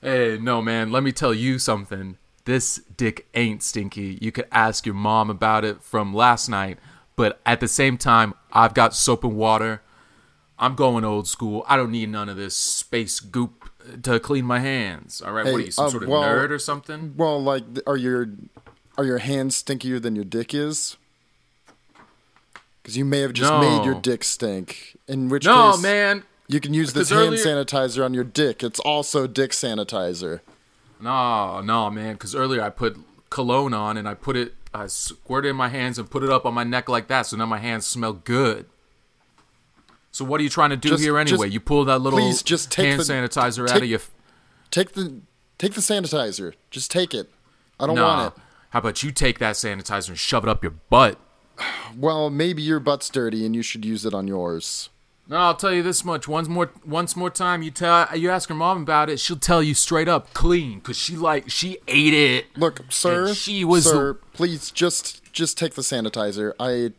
[0.00, 2.16] Hey, no, man, let me tell you something.
[2.44, 4.18] This dick ain't stinky.
[4.20, 6.78] You could ask your mom about it from last night,
[7.16, 9.82] but at the same time, I've got soap and water.
[10.58, 11.64] I'm going old school.
[11.68, 13.70] I don't need none of this space goop
[14.02, 15.20] to clean my hands.
[15.20, 17.14] All right, what are you, some uh, sort of well- nerd or something?
[17.16, 18.28] Well, like are your
[18.98, 20.96] are your hands stinkier than your dick is?
[22.84, 23.60] Cuz you may have just No.
[23.60, 24.96] made your dick stink.
[25.08, 26.22] In which No, case man.
[26.48, 28.62] you can use this hand earlier- sanitizer on your dick.
[28.62, 30.40] It's also dick sanitizer.
[31.00, 32.14] No, no, man.
[32.14, 32.96] Because earlier I put
[33.28, 36.30] cologne on and I put it, I squirted it in my hands and put it
[36.30, 37.26] up on my neck like that.
[37.26, 38.66] So now my hands smell good.
[40.16, 41.36] So what are you trying to do Just- here anyway?
[41.48, 44.00] just- You pull that little please just take hand the- sanitizer out of your.
[44.70, 45.20] Take the
[45.58, 46.54] take the sanitizer.
[46.70, 47.30] Just take it.
[47.78, 48.16] I don't Nah.
[48.24, 48.42] want it.
[48.70, 51.18] How about you take that sanitizer and shove it up your butt?
[51.94, 54.88] Well, maybe your butt's dirty and you should use it on yours.
[55.28, 56.26] No, I'll tell you this much.
[56.28, 59.62] Once more, once more time, you tell you ask her mom about it, she'll tell
[59.62, 62.46] you straight up, clean, cause she like she ate it.
[62.56, 66.52] Look, sir, she was sir, please just just take the sanitizer.
[66.58, 66.92] I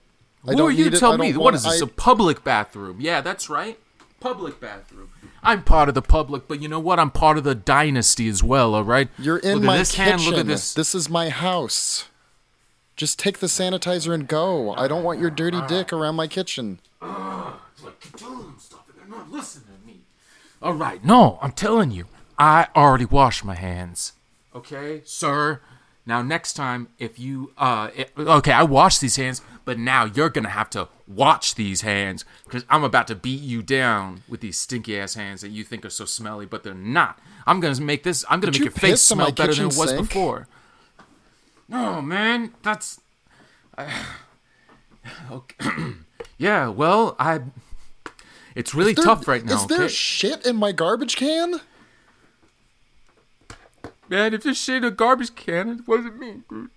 [0.47, 0.99] I Who are you need to it.
[0.99, 1.35] tell me?
[1.35, 1.81] What is this?
[1.81, 2.97] I- a public bathroom?
[2.99, 3.77] Yeah, that's right.
[4.19, 5.09] Public bathroom.
[5.43, 6.99] I'm part of the public, but you know what?
[6.99, 8.73] I'm part of the dynasty as well.
[8.73, 9.09] All right.
[9.19, 10.05] You're in look my at this kitchen.
[10.05, 10.25] hand.
[10.25, 10.73] Look at this.
[10.73, 12.05] This is my house.
[12.95, 14.73] Just take the sanitizer and go.
[14.73, 15.67] I don't want your dirty ah.
[15.67, 16.79] dick around my kitchen.
[17.01, 19.99] Ah, it's like telling them stuff and they're not listening to me.
[20.63, 22.05] All right, no, I'm telling you,
[22.39, 24.13] I already washed my hands.
[24.55, 25.61] Okay, sir.
[26.07, 30.29] Now next time, if you uh, it- okay, I washed these hands, but now you're
[30.29, 34.57] gonna have to watch these hands because I'm about to beat you down with these
[34.57, 37.19] stinky ass hands that you think are so smelly, but they're not.
[37.45, 38.23] I'm gonna make this.
[38.29, 39.89] I'm gonna Did make you your face piss in my smell better than it was
[39.89, 40.07] sink?
[40.07, 40.47] before.
[41.67, 43.01] No, man, that's.
[45.31, 45.55] okay.
[46.37, 47.41] yeah, well, I.
[48.55, 49.55] It's really There- tough right now.
[49.55, 49.87] Is there okay?
[49.89, 51.59] shit in my garbage can?
[54.07, 56.69] Man, if there's shit in a garbage can, it wasn't me, dude.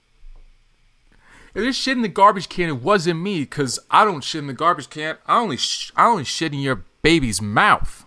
[1.54, 4.46] If there's shit in the garbage can, it wasn't me, cause I don't shit in
[4.46, 5.16] the garbage can.
[5.26, 8.04] I only sh- I only shit in your baby's mouth.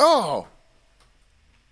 [0.00, 0.48] Oh.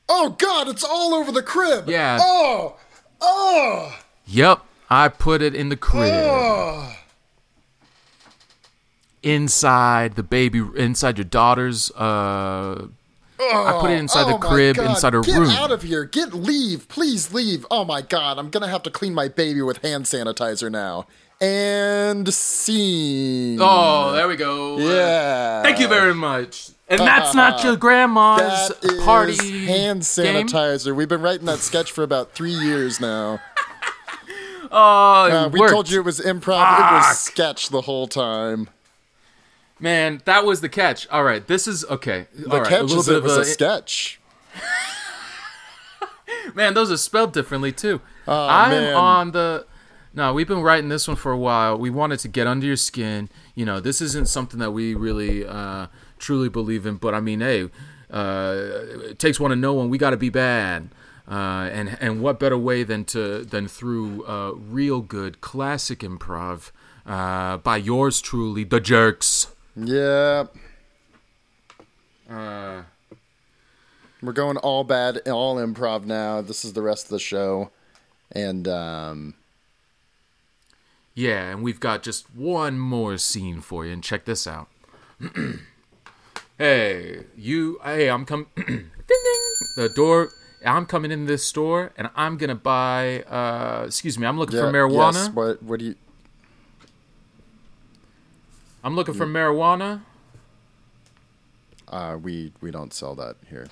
[0.09, 0.69] Oh God!
[0.69, 1.89] It's all over the crib.
[1.89, 2.19] Yeah.
[2.21, 2.77] Oh.
[3.21, 3.99] Oh.
[4.27, 6.95] Yep, I put it in the crib, Oh.
[9.23, 11.91] inside the baby, inside your daughter's.
[11.93, 12.89] Uh,
[13.55, 14.91] I put it inside the Oh my crib, God.
[14.91, 15.49] inside her Get room.
[15.49, 16.05] Get out of here!
[16.05, 16.89] Get leave!
[16.89, 17.67] Please leave!
[17.71, 18.39] Oh my God!
[18.39, 21.07] I'm gonna have to clean my baby with hand sanitizer now.
[21.41, 23.59] And scene.
[23.61, 24.79] oh, there we go.
[24.79, 25.63] yeah.
[25.63, 26.71] Thank you very much.
[26.89, 28.71] And that's not your grandma's
[29.05, 30.47] party hand game?
[30.47, 30.95] sanitizer.
[30.95, 33.41] We've been writing that sketch for about three years now.
[34.75, 34.79] Oh,
[35.31, 35.73] Uh, we worked.
[35.73, 36.63] told you it was improv.
[36.79, 38.71] It was sketch the whole time.
[39.83, 41.09] Man, that was the catch.
[41.09, 42.29] All right, this is okay.
[42.33, 44.21] The All right, a catch little is bit it of was a, a sketch.
[46.55, 46.75] man.
[46.75, 48.01] Those are spelled differently too.
[48.29, 48.95] Oh, I'm man.
[48.95, 49.67] on the.
[50.15, 51.77] No, we've been writing this one for a while.
[51.77, 53.29] We wanted to get under your skin.
[53.57, 55.89] You know, this isn't something that we really uh,
[56.21, 56.95] truly believe in.
[56.99, 57.69] But I mean, hey,
[58.09, 58.55] uh,
[59.11, 59.91] it takes one to know one.
[59.91, 60.91] We got to be bad.
[61.29, 66.71] Uh, and and what better way than to than through uh, real good classic improv
[67.05, 69.49] uh, by yours truly, the Jerks.
[69.77, 70.45] Yeah.
[72.29, 72.83] Uh,
[74.23, 76.41] We're going all bad, all improv now.
[76.41, 77.71] This is the rest of the show.
[78.31, 79.35] And um,
[81.15, 84.69] Yeah, and we've got just one more scene for you, and check this out.
[86.59, 88.47] hey, you, hey, I'm coming.
[88.57, 89.43] ding ding.
[89.77, 90.31] The door.
[90.65, 93.23] I'm coming in this store, and I'm gonna buy.
[93.23, 95.15] Uh, excuse me, I'm looking yeah, for marijuana.
[95.15, 95.95] Yes, what what do you
[98.85, 100.03] I'm looking for marijuana.
[101.89, 103.67] uh we we don't sell that here.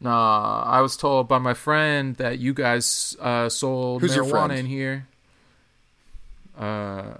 [0.00, 4.64] Nah, I was told by my friend that you guys uh, sold Who's marijuana in
[4.64, 5.06] here.
[6.58, 7.16] Uh,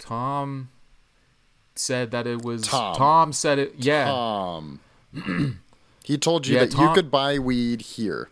[0.00, 0.70] Tom
[1.76, 2.62] said that it was.
[2.66, 3.32] Tom.
[3.32, 3.74] said it.
[3.78, 4.10] Yeah.
[4.12, 4.80] Um
[6.04, 8.28] He told you Yeah, that you could buy weed here.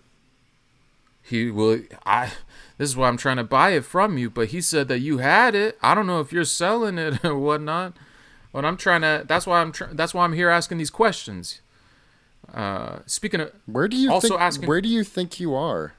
[1.26, 1.80] He will.
[2.04, 2.32] I.
[2.76, 4.28] This is why I'm trying to buy it from you.
[4.28, 5.78] But he said that you had it.
[5.82, 7.94] I don't know if you're selling it or whatnot.
[8.52, 9.24] But I'm trying to.
[9.26, 9.72] That's why I'm.
[9.72, 11.60] Tr- that's why I'm here asking these questions.
[12.52, 15.94] Uh, speaking of, Where do you Also think asking- where do you think you are?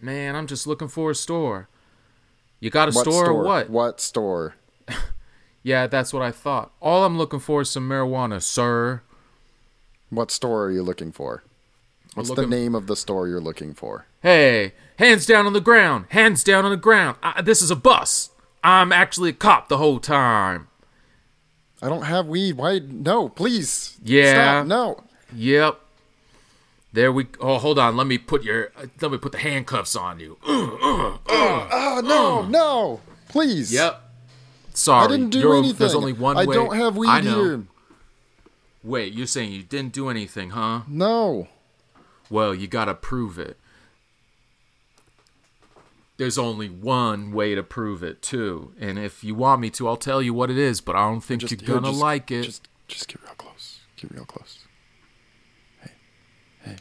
[0.00, 1.68] man, I'm just looking for a store.
[2.60, 3.40] You got a What store, store?
[3.40, 3.70] or what?
[3.70, 4.54] What store?
[5.64, 6.72] Yeah, that's what I thought.
[6.80, 9.02] All I'm looking for is some marijuana, sir.
[10.10, 11.44] What store are you looking for?
[12.14, 14.06] What's the name of the store you're looking for?
[14.22, 16.06] Hey, hands down on the ground.
[16.10, 17.16] Hands down on the ground.
[17.22, 18.30] I, this is a bus.
[18.62, 20.68] I'm actually a cop the whole time.
[21.80, 22.56] I don't have weed.
[22.58, 22.78] Why?
[22.80, 23.96] No, please.
[24.04, 24.60] Yeah.
[24.60, 24.66] Stop.
[24.66, 25.04] No.
[25.34, 25.80] Yep.
[26.92, 27.26] There we.
[27.40, 27.96] Oh, hold on.
[27.96, 28.70] Let me put your.
[28.76, 30.36] uh, Let me put the handcuffs on you.
[30.46, 33.00] Oh no, no.
[33.28, 33.72] Please.
[33.72, 34.00] Yep.
[34.74, 35.04] Sorry.
[35.04, 35.78] I didn't do You're- anything.
[35.78, 36.54] There's only one I way.
[36.54, 37.44] I don't have weed I know.
[37.44, 37.62] here.
[38.84, 40.82] Wait, you're saying you didn't do anything, huh?
[40.86, 41.48] No.
[42.32, 43.58] Well, you gotta prove it.
[46.16, 48.72] There's only one way to prove it, too.
[48.80, 51.20] And if you want me to, I'll tell you what it is, but I don't
[51.20, 52.44] think Just you're gonna like it.
[52.44, 53.80] Just, just get real close.
[53.96, 54.60] Get real close.
[55.82, 55.90] Hey.
[56.64, 56.76] Hey.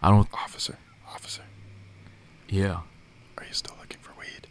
[0.00, 0.28] I don't.
[0.32, 0.78] Officer,
[1.12, 1.42] officer,
[2.48, 2.82] Yeah.
[3.38, 4.46] are you still looking for weed?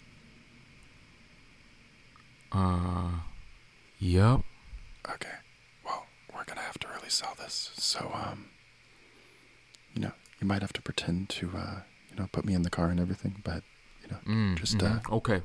[2.51, 3.19] Uh.
[3.99, 4.41] Yep.
[5.13, 5.29] Okay.
[5.85, 7.71] Well, we're gonna have to really sell this.
[7.75, 8.49] So, um,
[9.93, 10.11] you know,
[10.41, 12.99] you might have to pretend to, uh, you know, put me in the car and
[12.99, 13.41] everything.
[13.43, 13.63] But
[14.03, 15.41] you know, just uh, Okay.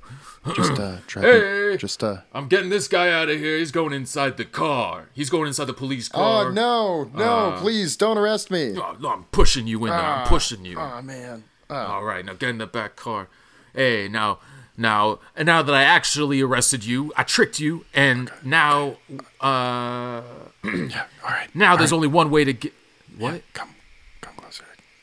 [0.54, 1.76] just uh, drive Hey!
[1.76, 2.18] just uh.
[2.32, 3.58] I'm getting this guy out of here.
[3.58, 5.10] He's going inside the car.
[5.12, 6.46] He's going inside the police car.
[6.46, 7.50] Oh no, no!
[7.50, 8.74] Uh, please don't arrest me.
[8.76, 10.00] Oh, no, I'm pushing you in there.
[10.00, 10.78] I'm pushing you.
[10.80, 11.44] Oh man.
[11.68, 13.28] All right, now get in the back car.
[13.74, 14.38] Hey, now,
[14.76, 18.96] now, and now that I actually arrested you, I tricked you, and now,
[19.40, 20.22] uh,
[20.64, 21.04] Yeah.
[21.24, 21.48] All right.
[21.54, 21.96] now all there's right.
[21.96, 22.72] only one way to get.
[23.18, 23.42] What?
[23.52, 23.74] come come.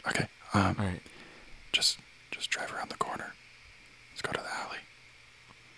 [0.07, 0.27] Okay.
[0.53, 0.75] Um.
[0.79, 1.01] All right.
[1.71, 1.97] Just
[2.31, 3.33] just drive around the corner.
[4.11, 4.77] Let's go to the alley.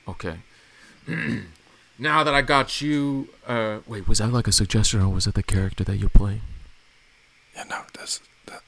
[0.07, 0.37] Okay.
[1.99, 5.35] now that I got you, uh, wait, was that like a suggestion, or was it
[5.35, 6.41] the character that you're playing?
[7.55, 7.63] Yeah.
[7.69, 7.81] No.
[7.99, 8.19] This.
[8.47, 8.61] That.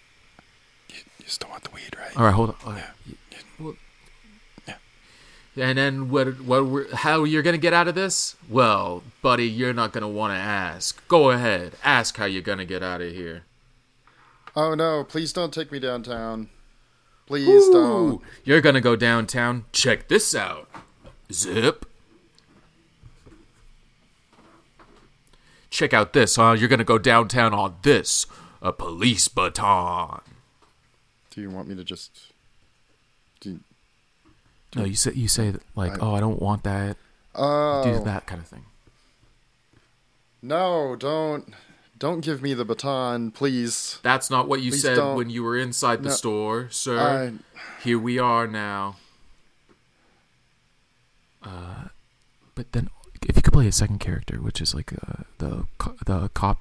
[0.89, 2.16] You, you still want the weed, right?
[2.18, 2.55] All right, hold on.
[2.66, 2.84] All right.
[3.08, 3.38] Yeah.
[3.60, 3.76] Well-
[4.68, 4.76] Yeah.
[5.70, 6.39] And then what?
[6.41, 6.66] What?
[6.68, 8.36] We're, how you're gonna get out of this?
[8.47, 11.05] Well, buddy, you're not gonna want to ask.
[11.08, 13.43] Go ahead, ask how you're gonna get out of here.
[14.60, 15.03] Oh no!
[15.03, 16.49] Please don't take me downtown.
[17.28, 18.20] Please don't.
[18.43, 19.66] You're gonna go downtown.
[19.72, 20.68] Check this out.
[21.32, 21.86] Zip.
[25.70, 26.55] Check out this, huh?
[26.58, 28.26] You're gonna go downtown on this.
[28.60, 30.22] A police baton.
[31.30, 32.32] Do you want me to just?
[33.39, 33.60] Do you,
[34.76, 36.97] No, you say you say that, like, I- oh, I don't want that.
[37.36, 38.66] oh Do that kind of thing.
[40.41, 40.95] no!
[40.95, 41.53] Don't
[41.98, 44.00] don't give me the baton, please.
[44.04, 45.18] That's not what you Please said don't.
[45.18, 46.16] when you were inside the No.
[46.16, 47.00] store, sir.
[47.00, 47.34] I
[47.84, 48.98] Here we are now.
[51.43, 51.86] Uh,
[52.56, 52.89] but then,
[53.28, 55.66] if you could play a second character, which is like uh, the
[56.06, 56.60] the cop,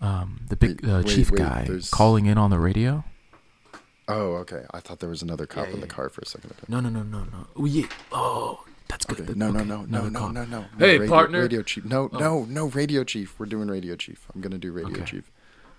[0.00, 3.04] um, the big Wait, uh, wait, chief wait, guy there's- calling in on the radio.
[4.08, 4.64] oh okay.
[4.72, 6.50] I thought there was another cop Yeah, in the car for a second.
[6.52, 6.64] Okay.
[6.68, 7.46] No, no, no, no, no.
[7.56, 7.86] Oh yeah.
[8.12, 8.64] Oh.
[9.10, 10.28] Okay, No, no, okay, no, no, another no, call.
[10.30, 10.66] no, no, no.
[10.78, 11.40] Hey, radio, partner.
[11.42, 11.84] Radio chief.
[11.84, 12.18] No, Oh.
[12.18, 13.38] no, no, radio chief.
[13.38, 14.26] We're doing radio chief.
[14.34, 15.04] I'm gonna do radio Okay.
[15.04, 15.30] chief.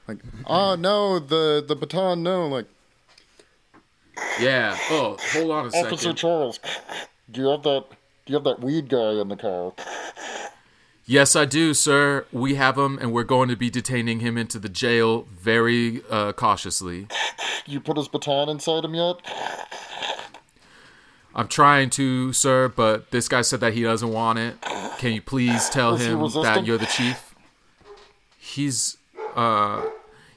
[0.07, 2.23] Like, oh no, the the baton.
[2.23, 2.65] No, like
[4.39, 4.78] Yeah.
[4.89, 5.88] Oh, hold on a second.
[5.93, 6.59] Officer Charles.
[7.30, 7.86] Do you have that?
[8.25, 9.73] Do you have that weed guy in the car?
[11.05, 12.25] Yes, I do, sir.
[12.34, 16.34] We have him, and we're going to be detaining him into the jail very uh,
[16.34, 17.07] cautiously.
[17.65, 19.15] You put his baton inside him yet?
[21.38, 24.55] I'm trying to, sir, but this guy said that he doesn't want it.
[24.97, 27.35] Can you please tell him that you're the chief?
[28.39, 28.97] He's,
[29.35, 29.85] uh,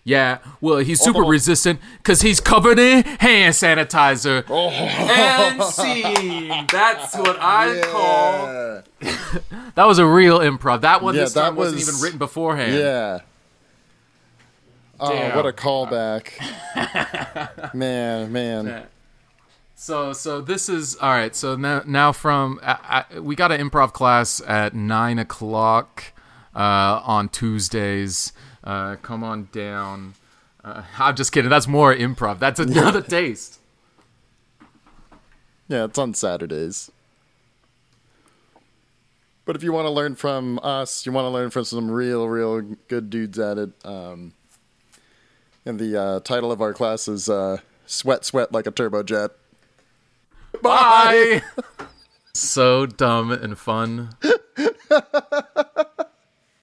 [0.05, 0.39] yeah.
[0.61, 1.31] Well, he's super on.
[1.31, 4.45] resistant because he's covered in hand sanitizer.
[5.11, 6.67] And scene.
[6.71, 8.83] That's what I call.
[9.77, 10.83] That was a real improv.
[10.83, 12.75] That one Yeah, this time that wasn't even written beforehand.
[12.75, 13.21] Yeah.
[14.99, 15.37] Oh, Damn.
[15.37, 16.33] what a callback!
[17.75, 18.87] man, man.
[19.81, 21.35] So so this is all right.
[21.35, 26.13] So now now from I, I, we got an improv class at nine o'clock
[26.55, 28.35] uh, on Tuesdays.
[28.63, 30.17] Uh, come on down.
[30.63, 31.49] Uh, I'm just kidding.
[31.49, 32.39] That's more improv.
[32.39, 33.59] That's another taste.
[35.67, 36.91] Yeah, it's on Saturdays.
[39.47, 42.29] But if you want to learn from us, you want to learn from some real,
[42.29, 43.71] real good dudes at it.
[43.83, 44.35] Um,
[45.65, 49.31] and the uh, title of our class is uh, "Sweat, Sweat Like a Turbojet."
[50.63, 51.43] Bye.
[52.33, 54.11] So dumb and fun.